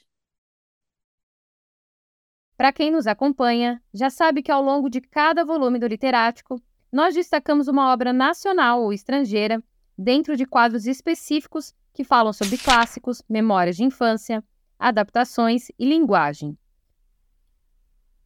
Para 2.56 2.72
quem 2.72 2.90
nos 2.90 3.06
acompanha, 3.06 3.80
já 3.94 4.10
sabe 4.10 4.42
que 4.42 4.50
ao 4.50 4.62
longo 4.62 4.88
de 4.90 5.00
cada 5.00 5.44
volume 5.44 5.78
do 5.78 5.86
Literático, 5.86 6.60
nós 6.90 7.14
destacamos 7.14 7.68
uma 7.68 7.92
obra 7.92 8.12
nacional 8.12 8.82
ou 8.82 8.92
estrangeira 8.92 9.62
dentro 9.96 10.36
de 10.36 10.44
quadros 10.44 10.86
específicos 10.86 11.72
que 11.92 12.02
falam 12.02 12.32
sobre 12.32 12.58
clássicos, 12.58 13.22
memórias 13.28 13.76
de 13.76 13.84
infância, 13.84 14.42
adaptações 14.78 15.68
e 15.78 15.88
linguagem. 15.88 16.56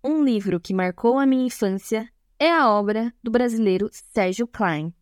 Um 0.05 0.25
livro 0.25 0.61
que 0.61 0.75
marcou 0.75 1.19
a 1.19 1.27
minha 1.27 1.47
infância 1.47 2.09
é 2.39 2.51
a 2.51 2.69
obra 2.71 3.13
do 3.23 3.31
brasileiro 3.31 3.89
Sérgio 3.93 4.47
Klein. 4.47 4.93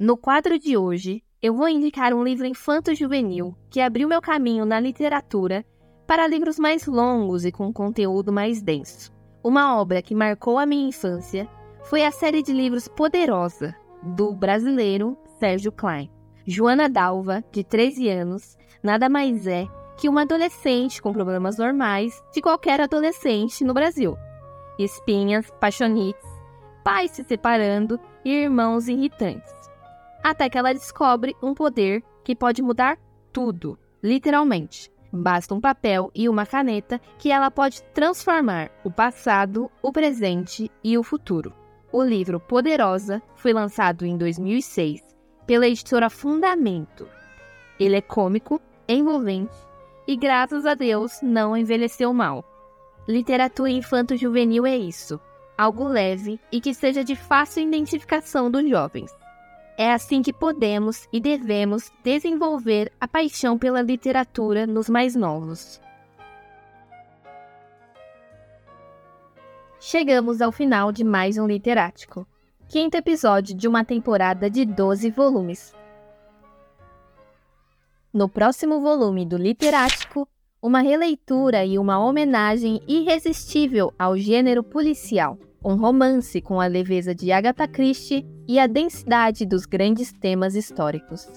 No 0.00 0.16
quadro 0.16 0.58
de 0.58 0.78
hoje, 0.78 1.22
eu 1.42 1.52
vou 1.52 1.68
indicar 1.68 2.14
um 2.14 2.24
livro 2.24 2.46
infanto-juvenil 2.46 3.54
que 3.68 3.82
abriu 3.82 4.08
meu 4.08 4.22
caminho 4.22 4.64
na 4.64 4.80
literatura 4.80 5.62
para 6.06 6.26
livros 6.26 6.58
mais 6.58 6.86
longos 6.86 7.44
e 7.44 7.52
com 7.52 7.70
conteúdo 7.70 8.32
mais 8.32 8.62
denso. 8.62 9.12
Uma 9.44 9.78
obra 9.78 10.00
que 10.00 10.14
marcou 10.14 10.58
a 10.58 10.64
minha 10.64 10.88
infância 10.88 11.46
foi 11.84 12.02
a 12.02 12.10
série 12.10 12.42
de 12.42 12.50
livros 12.50 12.88
Poderosa, 12.88 13.76
do 14.02 14.32
brasileiro 14.32 15.18
Sérgio 15.38 15.70
Klein. 15.70 16.10
Joana 16.46 16.88
Dalva, 16.88 17.44
de 17.52 17.62
13 17.62 18.08
anos, 18.08 18.56
nada 18.82 19.06
mais 19.06 19.46
é 19.46 19.66
que 19.98 20.08
uma 20.08 20.22
adolescente 20.22 21.02
com 21.02 21.12
problemas 21.12 21.58
normais 21.58 22.24
de 22.32 22.40
qualquer 22.40 22.80
adolescente 22.80 23.62
no 23.64 23.74
Brasil. 23.74 24.16
Espinhas, 24.78 25.50
paixonites, 25.60 26.26
pais 26.82 27.10
se 27.10 27.22
separando 27.22 28.00
e 28.24 28.30
irmãos 28.32 28.88
irritantes 28.88 29.59
até 30.22 30.48
que 30.48 30.58
ela 30.58 30.72
descobre 30.72 31.36
um 31.42 31.54
poder 31.54 32.02
que 32.24 32.34
pode 32.36 32.62
mudar 32.62 32.98
tudo, 33.32 33.78
literalmente. 34.02 34.90
Basta 35.12 35.54
um 35.54 35.60
papel 35.60 36.10
e 36.14 36.28
uma 36.28 36.46
caneta 36.46 37.00
que 37.18 37.32
ela 37.32 37.50
pode 37.50 37.82
transformar 37.94 38.70
o 38.84 38.90
passado, 38.90 39.70
o 39.82 39.90
presente 39.90 40.70
e 40.84 40.96
o 40.96 41.02
futuro. 41.02 41.52
O 41.92 42.02
livro 42.02 42.38
Poderosa 42.38 43.20
foi 43.34 43.52
lançado 43.52 44.06
em 44.06 44.16
2006 44.16 45.02
pela 45.46 45.66
editora 45.66 46.08
Fundamento. 46.08 47.08
Ele 47.78 47.96
é 47.96 48.00
cômico, 48.00 48.60
envolvente 48.88 49.56
e, 50.06 50.16
graças 50.16 50.64
a 50.64 50.74
Deus, 50.74 51.18
não 51.22 51.56
envelheceu 51.56 52.12
mal. 52.14 52.44
Literatura 53.08 53.70
infanto-juvenil 53.70 54.64
é 54.64 54.76
isso, 54.76 55.18
algo 55.58 55.88
leve 55.88 56.38
e 56.52 56.60
que 56.60 56.72
seja 56.72 57.02
de 57.02 57.16
fácil 57.16 57.64
identificação 57.64 58.48
dos 58.48 58.68
jovens. 58.68 59.10
É 59.82 59.94
assim 59.94 60.20
que 60.20 60.30
podemos 60.30 61.08
e 61.10 61.18
devemos 61.18 61.90
desenvolver 62.04 62.92
a 63.00 63.08
paixão 63.08 63.56
pela 63.56 63.80
literatura 63.80 64.66
nos 64.66 64.90
mais 64.90 65.16
novos. 65.16 65.80
Chegamos 69.80 70.42
ao 70.42 70.52
final 70.52 70.92
de 70.92 71.02
mais 71.02 71.38
um 71.38 71.46
Literático, 71.46 72.26
quinto 72.68 72.98
episódio 72.98 73.56
de 73.56 73.66
uma 73.66 73.82
temporada 73.82 74.50
de 74.50 74.66
12 74.66 75.10
volumes. 75.12 75.74
No 78.12 78.28
próximo 78.28 78.82
volume 78.82 79.24
do 79.24 79.38
Literático, 79.38 80.28
uma 80.60 80.82
releitura 80.82 81.64
e 81.64 81.78
uma 81.78 81.98
homenagem 81.98 82.82
irresistível 82.86 83.94
ao 83.98 84.14
gênero 84.14 84.62
policial, 84.62 85.38
um 85.64 85.74
romance 85.76 86.40
com 86.40 86.60
a 86.60 86.66
leveza 86.66 87.14
de 87.14 87.30
Agatha 87.30 87.68
Christie 87.68 88.26
e 88.48 88.58
a 88.58 88.66
densidade 88.66 89.44
dos 89.44 89.66
grandes 89.66 90.12
temas 90.12 90.54
históricos. 90.54 91.28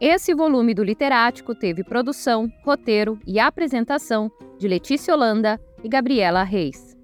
Esse 0.00 0.34
volume 0.34 0.74
do 0.74 0.84
Literático 0.84 1.54
teve 1.54 1.82
produção, 1.82 2.48
roteiro 2.64 3.18
e 3.26 3.40
apresentação 3.40 4.30
de 4.58 4.68
Letícia 4.68 5.12
Holanda 5.12 5.60
e 5.82 5.88
Gabriela 5.88 6.44
Reis. 6.44 6.96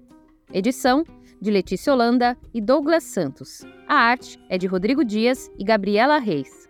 Edição 0.53 1.03
de 1.41 1.51
Letícia 1.51 1.91
Holanda 1.91 2.37
e 2.53 2.61
Douglas 2.61 3.03
Santos. 3.03 3.65
A 3.87 3.95
arte 3.95 4.39
é 4.49 4.57
de 4.57 4.67
Rodrigo 4.67 5.03
Dias 5.03 5.51
e 5.59 5.63
Gabriela 5.65 6.19
Reis. 6.19 6.64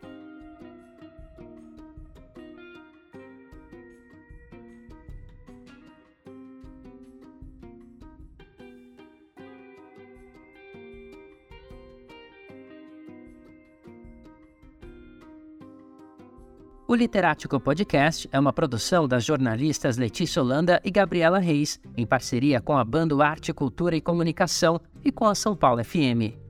O 16.88 16.94
Literático 16.94 17.60
Podcast 17.60 18.30
é 18.32 18.40
uma 18.40 18.54
produção 18.54 19.08
das 19.08 19.26
jornalistas 19.26 19.98
Letícia 19.98 20.40
Holanda 20.40 20.80
e 20.86 20.92
Gabriela 20.92 21.40
Reis, 21.40 21.80
em 21.98 22.06
parceria 22.06 22.62
com 22.62 22.78
a 22.78 22.84
Bando 22.86 23.24
Arte, 23.24 23.52
Cultura 23.52 23.96
e 23.96 24.02
Comunicação 24.02 24.80
e 25.04 25.12
com 25.12 25.26
a 25.26 25.34
São 25.34 25.56
Paulo 25.56 25.84
FM. 25.84 26.45